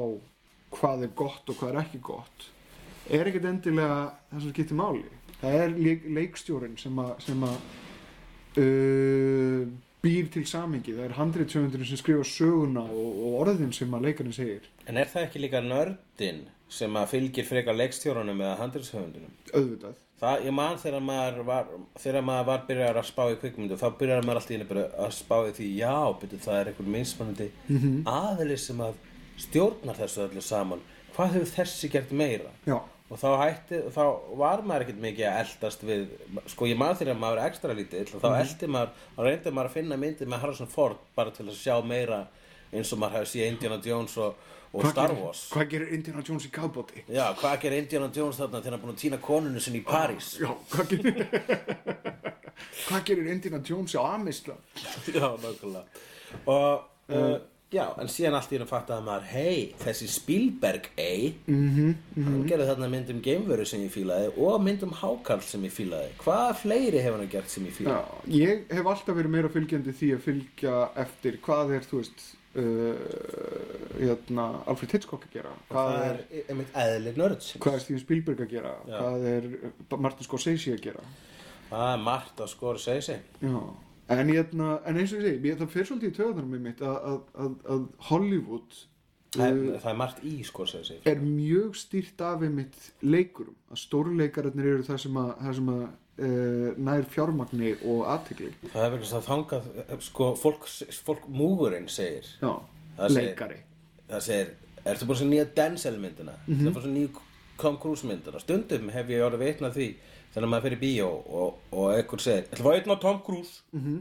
[0.76, 2.48] hvað er gott og hvað er ekki gott
[3.08, 5.04] er ekkert endilega það sem skiptir máli.
[5.40, 7.54] Það er leik, leikstjórin sem að, sem að
[8.60, 9.62] uh,
[10.04, 14.36] býr til samingi það er handritsöfundurinn sem skrifa söguna og, og orðin sem að leikarinn
[14.36, 14.68] segir.
[14.88, 19.96] En er það ekki líka nördin sem að fylgir frekar leikstjórunum eða handriðshöfundunum auðvitað.
[20.18, 21.68] Það, ég man þegar maður var,
[22.02, 25.36] þegar maður var byrjar að spá í kvikmyndu, þá byrjar maður alltaf bara að spá
[25.46, 28.00] í því, já, byrju, það er einhver mismunandi mm Mhm.
[28.10, 28.98] aðili sem að
[29.38, 30.80] stjórnar þessu öllu saman.
[31.16, 32.50] Hvað hefur þessi gert meira?
[32.66, 32.78] já,
[33.08, 34.02] Og þá hætti, þá
[34.36, 36.02] var maður ekkert mikið að eldast við,
[36.52, 38.40] sko ég man þegar maður er ekstra lítill, og þá Mhm.
[38.42, 41.80] eldi maður, þá reyndi maður að finna myndið með Harrison Ford bara til að sjá
[41.86, 42.26] meira
[42.72, 44.34] eins og maður hefði séð Indiana Jones og,
[44.74, 45.48] og Hvað Star Wars.
[45.50, 48.92] hvað gerir Indiana Jones í kábóti Já, hvað gerir Indiana Jones þarna þegar hann búin
[48.94, 50.36] að týna konunu sinni í París?
[50.38, 51.16] já, hvað gerir
[52.88, 54.60] hvað gerir Indiana Jones á Amisland
[55.08, 55.84] Já, nákvæmlega
[56.44, 57.38] Og, uh,
[57.72, 62.66] já, en síðan allt í hennu fattaði maður Hei, þessi Spielberg, ei Mhm, Hann gerði
[62.70, 66.10] þarna mynd um geimveru sem ég fílaði Og mynd um hákarl sem ég fílaði.
[66.22, 68.40] Hvað fleiri hefur hann gert sem ég Já, fílaði?
[68.40, 72.26] ég hef alltaf verið meira fylgjandi því að fylgja eftir hvað er, þú veist,
[72.58, 77.84] uh, hérna, Alfred Hitchcock að gera, hvað, Það er, er einmitt eðli nörd hvað er
[77.84, 78.96] Steven Spielberg að gera, Já.
[79.02, 79.50] hvað er
[79.98, 81.04] Martin Scorsese að gera.
[81.68, 82.02] Það er
[82.80, 83.58] segja sig Já,
[84.08, 86.96] en, hérna, en eins og ég segi, það fyrir svolítið í töðanum með mitt að,
[87.12, 87.56] að, að,
[88.10, 88.78] Hollywood
[89.36, 90.34] Það uh, er- það er margt í
[90.88, 95.68] sig er mjög stýrt af einmitt leikurum, að stórleikararnir eru það sem að, það sem
[95.74, 98.48] að uh, nær fjármagni og aðtegli.
[98.72, 99.68] Það er þess að þangað
[100.06, 100.64] Sko, fólk,
[101.04, 102.54] fólk múgurinn segir Já,
[102.96, 103.60] Það segir- leikari.
[104.08, 104.54] það segir,
[104.88, 106.62] ertu búin að sjá nýja Denzel myndina mm -hmm.
[106.62, 107.26] það er búin sjá nýja
[107.58, 109.94] Tom Cruise myndina stundum hef ég orðið veitna því
[110.34, 113.62] þegar maður fyrir bíó og, og einhver segir, ætlum að veitna Tom Cruise?
[113.72, 113.98] -hmm.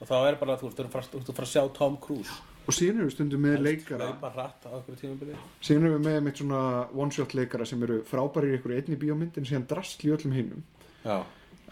[0.00, 2.30] og þá er bara þú ert að fara- þú ert að að sjá Tom Cruise.
[2.68, 4.04] Og síðan erum við stundum með leikara.
[4.06, 4.76] á
[5.62, 8.96] síðan erum við með mitt svona one shot leikara sem eru frábærir í einhverju einni
[8.96, 10.62] bíómynd en síðan drastl í öllum hinnum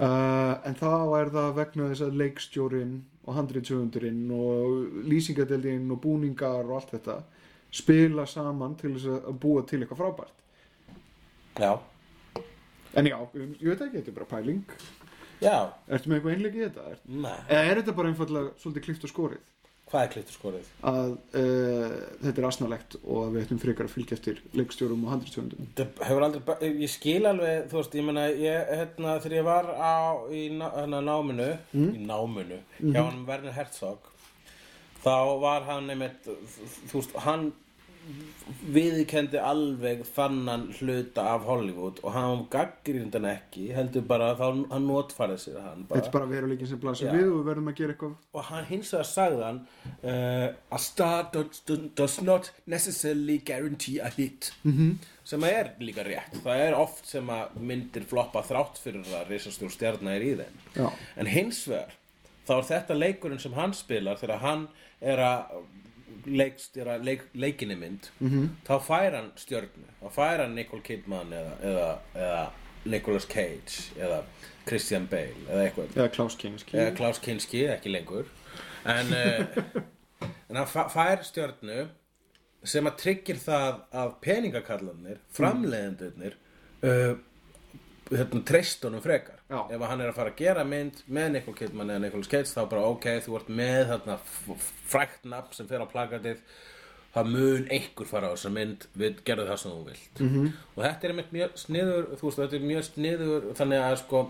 [0.00, 2.94] uh, en þá er það vegna þess að leikstjórin
[3.26, 7.22] og handriðsöfundurinn og lýsingadeldin og búningar og allt þetta
[7.70, 10.36] spila saman til þess að búa til eitthvað frábært.
[11.58, 11.72] Já,
[12.94, 14.62] en já, ég veit ekki, þetta er bara pæling.
[15.42, 15.56] Já.
[15.88, 16.88] Ertu með eitthvað einleik í þetta?
[16.90, 19.44] Er, Nei, eða er þetta bara einfallega svolítið klift og skorið?
[19.88, 20.66] Hvað er klittur skorið?
[20.84, 25.12] að uh, þetta er asnalegt og að við ættum frekar að fylgja eftir leikstjórum og
[25.14, 29.36] handriðsöfundum Það hefur aldrei, ba- ég skil alveg, þú veist, ég meina, ég, hérna, þegar
[29.38, 29.96] ég var á,
[30.28, 34.10] í ná, hérna, náminu, í náminu, hjá hann Werner Herzog,
[35.06, 35.14] þá
[35.46, 36.28] var hann einmitt,
[36.90, 37.48] þú veist, hann
[38.72, 44.86] viðkendi alveg þannan hluta af Hollywood og hann gaggríndan ekki, heldur bara að þá, hann
[44.88, 46.00] notfærið sér hann bara.
[46.00, 48.68] þetta er bara veruleikin sem blasir við og við verðum að gera eitthvað og hann
[48.70, 49.60] hins vegar sagði hann
[49.98, 54.96] uh, a star does, does not necessarily guarantee a hit -hmm.
[55.24, 59.34] sem að er líka rétt það er oft sem að myndir floppa þrátt fyrir að
[59.34, 60.92] risastjór stjarnar er í þeim Já.
[61.16, 61.92] en hins vegar
[62.48, 64.68] þá er þetta leikurinn sem hann spilar þegar hann
[65.00, 65.58] er að
[66.26, 68.48] leikstjóra leik, leikinni mynd -hmm.
[68.68, 72.42] þá fær hann stjörnu þá fær hann Nicole Kidman eða, eða, eða
[72.84, 74.22] Nicolas Cage eða
[74.68, 75.94] Christian Bale eða eitthvað.
[75.96, 76.76] Eða Klaus Kinski.
[76.76, 78.28] Eða Klaus Kinski, ekki lengur.
[78.88, 81.88] En, uh, en hann fær stjörnu
[82.66, 86.36] sem að tryggir það að peningakallanir framleiðendurnir
[86.82, 87.14] uh,
[88.10, 89.60] hérna, treystunum frekar Já.
[89.74, 92.64] ef hann er að fara að gera mynd með Nicole Kidman eða Nicolas Cage þá
[92.70, 94.18] bara ok, þú ert með þarna
[94.88, 96.42] frækt nafn sem fer á plakatið
[97.14, 100.52] það mun einhver fara á þessa mynd við gerðum það sem þú vilt -hmm.
[100.74, 104.22] og þetta er mjög sniður þú veist, þetta er mjög sniður þannig að sko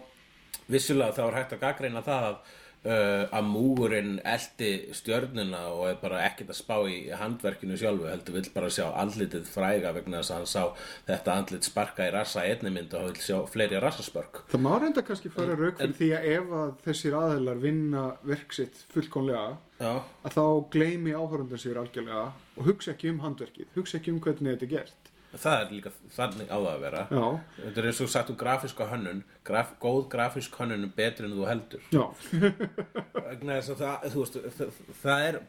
[0.68, 2.36] vissulega þá er hægt að gaggreina það að,
[2.84, 8.38] uh, að múgurinn eldi stjörnuna og er bara ekkert að spá í handverkinu sjálfu heldur
[8.38, 12.44] vill bara sjá andlitið fræga vegna þess að hann sá þetta andlit sparka í rassa
[12.46, 15.96] einni mynd og hann vill sjá fleiri rassaspörk Það má reynda kannski fara rauk fyrir
[16.02, 19.46] því að ef að þessir aðilar vinna verk sitt fullkomlega
[19.78, 22.24] Já, að þá gleymi áhörundan sér algjörlega
[22.58, 25.12] og hugsa ekki um handverkið, hugsa ekki um hvernig þetta er gert.
[25.34, 27.00] Það er líka þannig á það að vera.
[27.12, 27.24] Já,
[27.58, 29.22] Þetta er eins og sagt um grafíska hönnun.
[29.44, 31.82] Graf, góð grafísk hönnun er betri en þú heldur.
[33.28, 35.40] Að það, þú veist, það, það er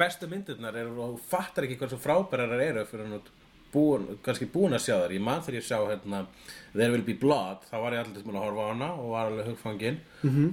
[0.00, 3.30] bestu myndirnar er, og þú fattar ekki hversu frábærar eru fyrir hann
[3.72, 5.14] búin, kannski búin að sjá þær.
[5.14, 6.24] Ég man þegar ég sjá hérna
[6.72, 9.30] There Will Be Blood, þá var ég allir til að horfa á hana og var
[9.30, 10.02] alveg hugfangin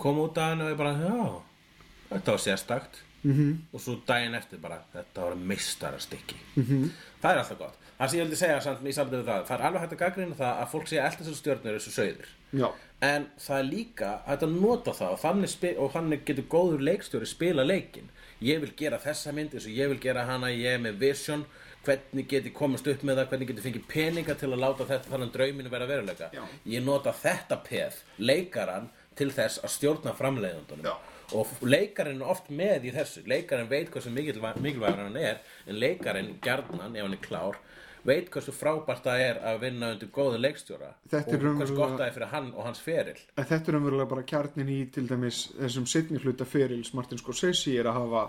[0.04, 3.02] kom út af henni og ég bara, já þetta var sérstakt.
[3.26, 3.56] -hmm.
[3.74, 6.90] og svo daginn eftir bara, þetta var meistarastykki -hmm.
[7.22, 9.58] það er alltaf gott það sem ég vildi segja samt, í sambandi við það það
[9.58, 12.34] er alveg hægt að gaggrina það að fólk sé að elta þessu stjörnur þessu sögður
[12.52, 12.68] já,
[13.10, 17.30] en það er líka hægt að nota það og þannig, og þannig getur góður leikstjóri
[17.30, 18.12] spila leikin
[18.44, 21.46] ég vil gera þessa mynd eins og ég vil gera hana ég er með vision
[21.86, 24.88] hvernig get ég komast upp með það hvernig get ég fengið peninga til að láta
[24.90, 26.30] þetta þannig drauminu vera veruleika.
[26.34, 26.44] Já.
[26.74, 32.90] ég nota þetta peð, leikaran til þess að stjórna framleiðundunum og leikarinn er oft með
[32.90, 33.24] í þessu.
[33.30, 37.58] Leikarinn veit hversu mikilvæg, mikilvægur hann er en leikarinn, gjarnan, ef hann er klár
[38.06, 42.16] veit hversu frábært það er að vinna undir góðu leikstjóra og hversu gott það er
[42.18, 43.18] fyrir hann og hans feril.
[43.38, 47.90] Þetta er umverulega bara kjarnin í til dæmis þessum setni hluta ferils Martin Scorsese er
[47.90, 48.26] að hafa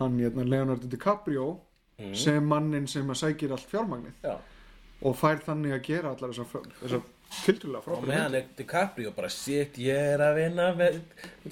[0.00, 1.50] hann hérna, Leonardo DiCaprio
[2.16, 4.36] sem mannin sem að sækir allt fjármagnið Já.
[5.04, 9.76] og fær þannig að gera allar þessar þessa tildulega og meðan er DiCaprio bara shit,
[9.78, 10.96] ég er að vinna með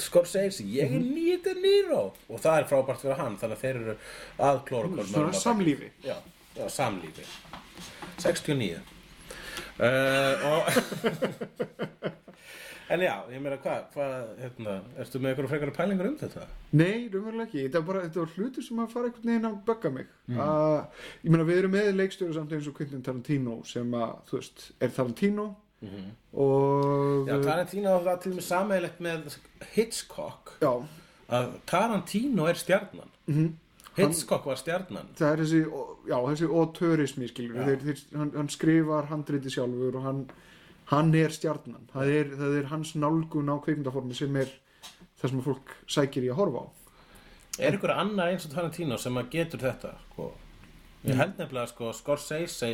[0.03, 3.80] Scorsese, ég er nýtt De Niro og það er frábært fyrir hann þannig að þeir
[3.82, 3.94] eru
[4.49, 5.92] að klóra hvort svona samlífi.
[6.07, 6.16] Já,
[6.59, 7.24] já, samlífi
[8.18, 8.80] 69
[9.78, 10.61] uh, og
[12.90, 14.06] en já, ég meina hvað hva,
[14.40, 16.46] hérna, ertu með eitthvað frekar pælingar um þetta?
[16.72, 19.59] Nei, raunverulega ekki, þetta var bara þetta var hluti sem að fara einhvern veginn að
[19.68, 20.36] bögga mig Mm.
[20.44, 20.74] að,
[21.24, 24.64] ég meina við erum með leikstjóri samt eins og Quentin Tarantino sem að, þú veist,
[24.84, 26.09] er Tarantino og Mhm.
[27.28, 29.36] Já, Tarantino var til með sameiglegt með
[29.76, 30.72] Hitchcock já,
[31.30, 33.52] að Tarantino er stjarnan Mhm.
[33.99, 35.09] Hitchcock var stjarnan.
[35.18, 35.62] Það er þessi,
[36.09, 40.22] já, þessi autörismi skilur, þeir, þeir, hann, hann skrifar handriti sjálfur og hann
[40.92, 44.53] hann er stjarnan, það er, það er hans nálgun á kveikmyndaformi sem er
[45.20, 46.66] það sem fólk sækir í að horfa á.
[47.59, 50.30] Er ykkur annar eins og Tarantino sem að getur þetta sko?
[51.05, 52.72] Ég held nefnilega sko Scorsese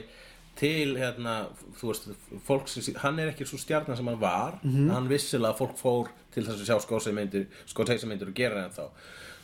[0.59, 1.49] til hérna,
[1.81, 2.07] þú veist,
[2.47, 4.61] fólk sem, hann er ekki svo stjarnan sem hann var.
[4.63, 8.69] Hann vissilega fólk fór til þess að sjá Scorsese myndir, Scorsese myndir og gera það
[8.69, 8.89] ennþá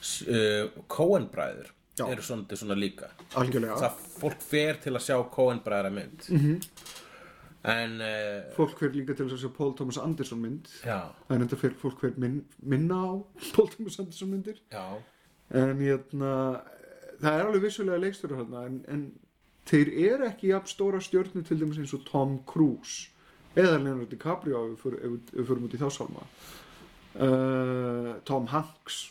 [0.00, 2.06] uh, Coen bræður Já.
[2.08, 3.10] eru svona, svona líka.
[3.36, 6.26] Algjörlega, það fólk fer til að sjá Coen bræðra mynd.
[6.28, 6.58] -hmm.
[7.70, 10.68] en uh, fólk fyrir líka til að sjá Paul Thomas Anderson mynd.
[10.84, 13.12] Já, það er enda fyrir fólk fyrir min, minna á
[13.54, 14.60] Paul Thomas Anderson myndir.
[14.72, 14.86] Já.
[15.50, 16.60] En hérna
[17.20, 19.02] það er alveg vissulega leikstjóra þarna en, en
[19.68, 23.10] þeir eru ekki jafn stóra stjörnu til dæmis eins og Tom Cruise
[23.58, 26.26] eða Leonardo DiCaprio ef við förum út í þá sálma.
[27.10, 29.08] Uh, Tom Hanks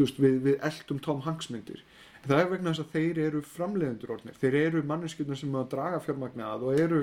[0.00, 1.84] veist, við, við eldum Tom Hanks myndir.
[2.22, 5.70] En það er vegna þess að þeir eru framleiðendur orðnir, þeir eru manneskjurnar sem að
[5.76, 7.00] draga fjármagna að og eru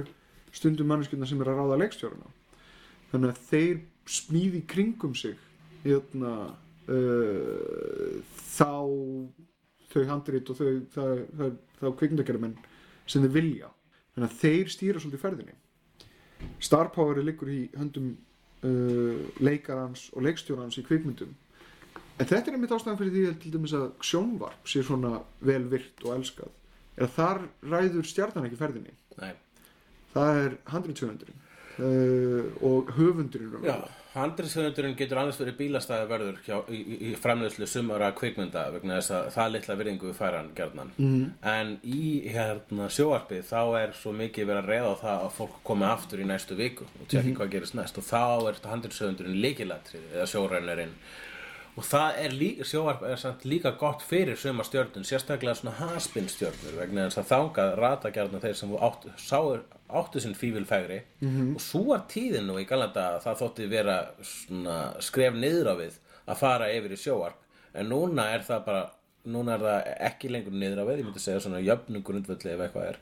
[0.52, 2.32] stundum manneskjurnar sem eru að ráða leikstjóruna
[3.12, 3.80] þannig að þeir
[4.10, 5.38] smíði kringum sig
[5.84, 6.34] hérna
[6.88, 8.18] uh,
[8.56, 8.72] þá
[9.92, 12.58] þau handrit og þau það, það, það kvikmyndagerðamenn
[13.10, 13.72] sem þeir vilja.
[14.16, 15.56] Þannig að þeir stýra svolítið ferðinni.
[16.64, 18.14] Star Power liggur í höndum
[18.66, 21.34] uh, leikarans og leikstjórans í kvikmyndum
[22.22, 25.64] en þetta er einmitt ástæðan fyrir því að til dæmis að sjónvarp sé svona vel
[25.72, 26.52] virt og elskað.
[26.98, 28.98] Er að þar ræður stjarnan ekki ferðinni?
[29.22, 29.34] Nei.
[30.14, 31.42] það er handritsöfundurinn
[31.80, 33.76] uh, og höfundurinn Já,
[34.16, 39.14] handriðshöfundurinn getur annars verið bílastæði verður hjá, í, í, í framleiðslu sumara kvikmynda vegna þess
[39.16, 41.26] að það er litla virðingu við færan gerðnan mm.
[41.54, 45.58] en í hérna, sjóarpi þá er svo mikið verið að reyða á það að fólk
[45.72, 48.00] komi aftur í næstu viku og tjekki hvað gerist næst.
[48.02, 50.96] Og þá er handriðshöfundurinn líkilatrið eða sjórænurinn
[51.76, 56.28] og það er líka, sjóarp er samt líka gott fyrir suma stjörnun, sérstaklega svona haspin
[56.32, 61.56] stjörnur vegna þess að þangað rata gjarnan þeir sem áttu, sáur, áttu sinn fífilfægri -hmm.
[61.56, 65.76] og svo var tíðin nú í galanda að það þótti vera svona skref niður á
[65.80, 67.40] við að fara yfir í sjóarp
[67.74, 68.90] en núna er það bara
[69.30, 72.64] núna er það ekki lengur niður á við ég myndi segja svona jöfnum grundvöldi ef
[72.66, 72.98] eitthvað er.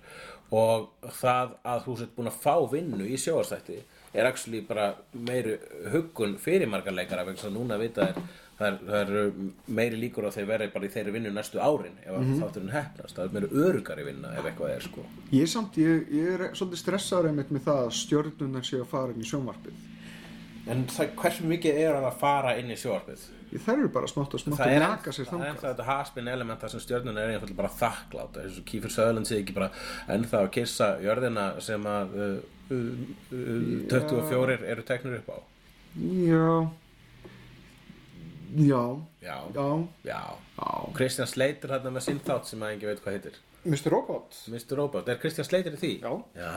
[0.50, 0.90] Og
[1.20, 3.80] það að þú sett búin að fá vinnu í sjóarstætti
[4.14, 5.60] er actually bara meiri
[5.94, 8.22] huggun fyrir margar leikara vegna þess að núna vita er
[8.60, 9.36] það er, það er
[9.80, 12.42] meiri líkur á þeir verið bara í þeirri vinnu næstu árin ef mm -hmm.
[12.44, 15.06] þátturinn hefnast, það er meiri örugari vinna ef eitthvað er sko.
[15.32, 18.92] Ég, er samt, ég, ég er svolítið stressaður einmitt með það að stjörnunar séu að
[18.92, 19.86] fara inn í sjónvarpið.
[20.70, 23.22] En það, hversu mikið er að fara inn í sjóarpið?
[23.50, 25.86] Ég, þær eru bara smátt og smátt Það að naka sér það er ennþá þetta
[25.88, 29.56] haspin element þar sem stjörnun er einfallega bara þakklátt eins og Kífur Söðlund sé ekki
[29.56, 29.72] bara
[30.14, 32.36] ennþá að kissa jörðina sem að uh,
[32.76, 33.02] uh,
[33.34, 35.38] uh, 24 eru teknur upp á.
[35.98, 36.70] Já
[38.58, 39.68] Já, Já, já,
[40.04, 40.22] já
[40.58, 43.90] já Kristján Sleiter hérna með sinn þátt sem að engi veit hvað heitir Mr.
[43.92, 44.76] Robot Mr.
[44.80, 45.92] Robot, er Kristján Sleiter í því?
[46.02, 46.52] Já, Já,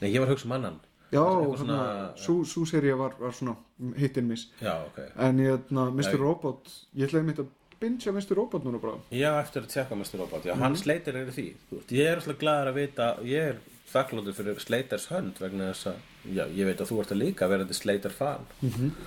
[0.00, 3.14] nei ég var að hugsa um annan já Eitthvað svona, svona- sú, sú serið var,
[3.18, 3.56] var svona
[3.98, 6.12] hit and miss Já, ok En hérna, Mr.
[6.14, 6.20] Já.
[6.22, 7.48] Robot Ég ætlaði mitt að
[7.80, 8.34] bingja Mr.
[8.38, 10.18] Robot núna bara Já, eftir að tjekka Mr.
[10.22, 10.60] Robot, já, Mhm.
[10.62, 11.48] hann Sleiter er í því
[11.90, 13.56] Ég er alltaf glaður að vita, ég er
[13.90, 15.94] þakkláttur fyrir Sleiters hönd vegna þess að,
[16.28, 18.44] já, ég veit að þú ert að líka verandi Sleiter fan.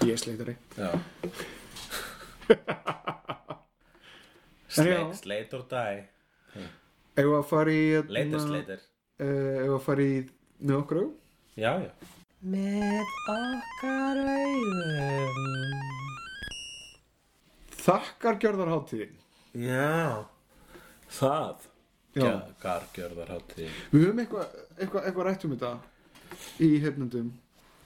[0.07, 0.89] Ég sleitari Já.
[4.78, 4.95] En já.
[5.14, 6.03] Sleit, Slate or die.
[7.14, 8.80] Ef að fara í Later Slater.
[9.22, 10.16] uh, Ef að fara í
[10.64, 11.05] með okkur á
[11.61, 11.91] Já, já.
[12.43, 15.84] Með okkar augum.
[17.84, 19.14] Þakkar gjörðarháttíðin
[19.53, 20.26] Já.
[21.14, 21.70] Það.
[22.18, 22.30] Já.
[22.61, 25.72] Gargjörðarhátti Við höfum eitthvað eitthva, eitthva rætt um þetta
[26.64, 27.32] í hefnundum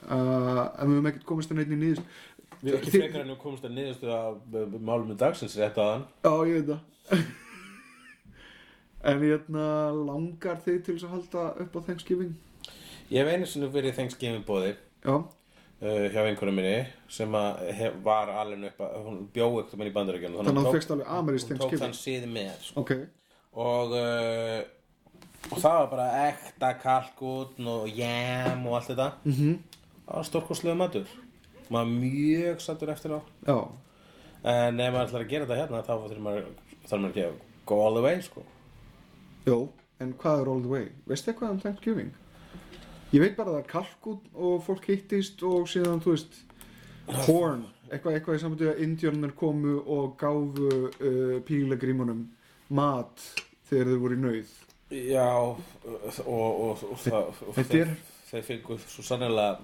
[0.08, 2.18] uh, en við höfum ekkert komist að í nýðust
[2.58, 6.08] Við erum ekki frekar en við komumst að niðurstu að málum með dagsins rétt aðan
[6.26, 7.28] Já, ég veit það.
[9.08, 12.32] En hérna langar þig til þess að halda upp á Thanksgiving?
[13.14, 14.72] Ég hef einu sinni verið Thanksgiving bóði
[15.06, 16.80] Já, uh, hjá einhverjum minni
[17.14, 20.68] sem að hef, var alveg upp að hún bjóð eitthvað minn í bandaríkjum þannig að
[20.68, 22.58] þú fegst alveg amerísk hún tók þann Thanksgiving síði með.
[22.66, 22.84] Sko.
[22.84, 22.92] Ok,
[23.68, 24.58] og, uh,
[25.52, 29.34] og það var bara ekta kalkun og jam og allt þetta mm.
[29.34, 29.58] -hmm.
[30.06, 31.08] það var stórkostlegu matur
[31.70, 33.60] maður mjög sattur eftir á já
[34.44, 36.48] en ef maður ætlar að gera þetta hérna þá þarf maður,
[36.88, 38.44] þarf maður að go all the way sko.
[39.48, 39.58] Jó,
[40.04, 40.90] en hvað er all the way?
[41.08, 42.14] Veistu eitthvað um Thanksgiving?
[43.14, 46.40] Ég veit bara að það er kalkun og fólk hittist og síðan, þú veist
[47.28, 52.26] horn, eitthvað, eitthvað í samvættu að indjörnir komu og gáfu uh, pílegrímunum
[52.76, 53.24] mat
[53.70, 54.56] þegar þau voru í nauð
[54.92, 55.60] já og,
[56.26, 57.92] og, og, það, þeir,
[58.30, 59.58] þeir fengu svo sannlega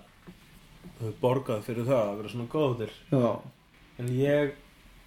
[1.21, 2.93] borgað fyrir það að vera svona góðir.
[3.13, 3.32] Já.
[4.01, 4.59] En ég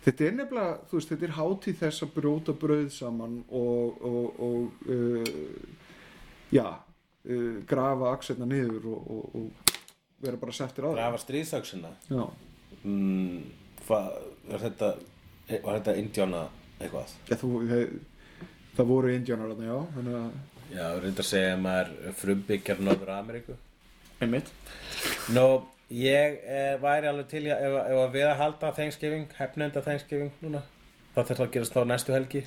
[0.06, 4.36] Þetta er nefnilega, þú veist, þetta er hátíð þess að brjóta brauð saman og, og,
[4.46, 5.24] og uh,
[6.54, 6.66] já,
[7.26, 9.72] uh, grafa aksetna niður og, og, og
[10.22, 11.00] vera bara settir á það.
[11.00, 12.22] grafa stríðsaksina Já,
[12.84, 13.40] mm,
[13.88, 14.06] hvað
[14.46, 14.92] er þetta
[15.64, 16.44] var þetta indjána
[16.78, 17.16] eitthvað?
[17.26, 17.82] Já þú, það,
[18.76, 20.28] það voru indjánar þarna, já, þannig að,
[20.72, 23.56] já, reynda að segja að maður frumbyggjar Norður Ameríku
[24.22, 24.52] einmitt.
[25.36, 25.46] Nú,
[25.92, 29.84] ég eh, væri alveg til í að ef, ef að við að halda Thanksgiving, hefnenda
[29.84, 30.62] Thanksgiving núna
[31.16, 32.44] það þarf að gerast þá næstu helgi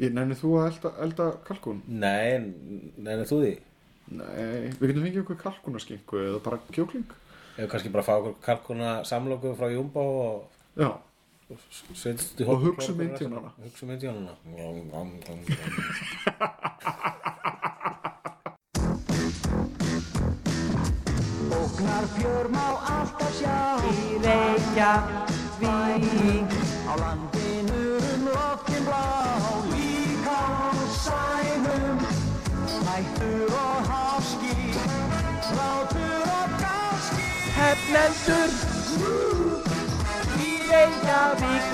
[0.00, 1.82] Ég nenni þú að elda, elda kalkun?
[1.86, 2.40] Nei,
[2.96, 3.52] neina þú því
[4.12, 7.12] Nei, við getum fengið okkur kalkunarskinku eða bara kjókling.
[7.56, 10.88] Ef kannski bara fá okkur kalkuna samloku frá Jumbo og, Já,
[12.46, 13.50] Og hugsa um Indíánana.
[13.64, 14.30] Hugsa um indjánana
[21.52, 23.60] Ógnar fjör má alltaf sjá.
[23.92, 23.94] Í
[24.24, 26.50] Reykjavík
[26.90, 27.82] Á landinu
[28.14, 29.06] um loftin blá.
[29.72, 30.68] Líka á
[31.04, 31.98] sænum
[32.86, 34.54] Hættur og háski
[35.56, 37.24] Látur og gáski
[37.56, 38.50] Hefnendur
[40.72, 41.64] Reykjavík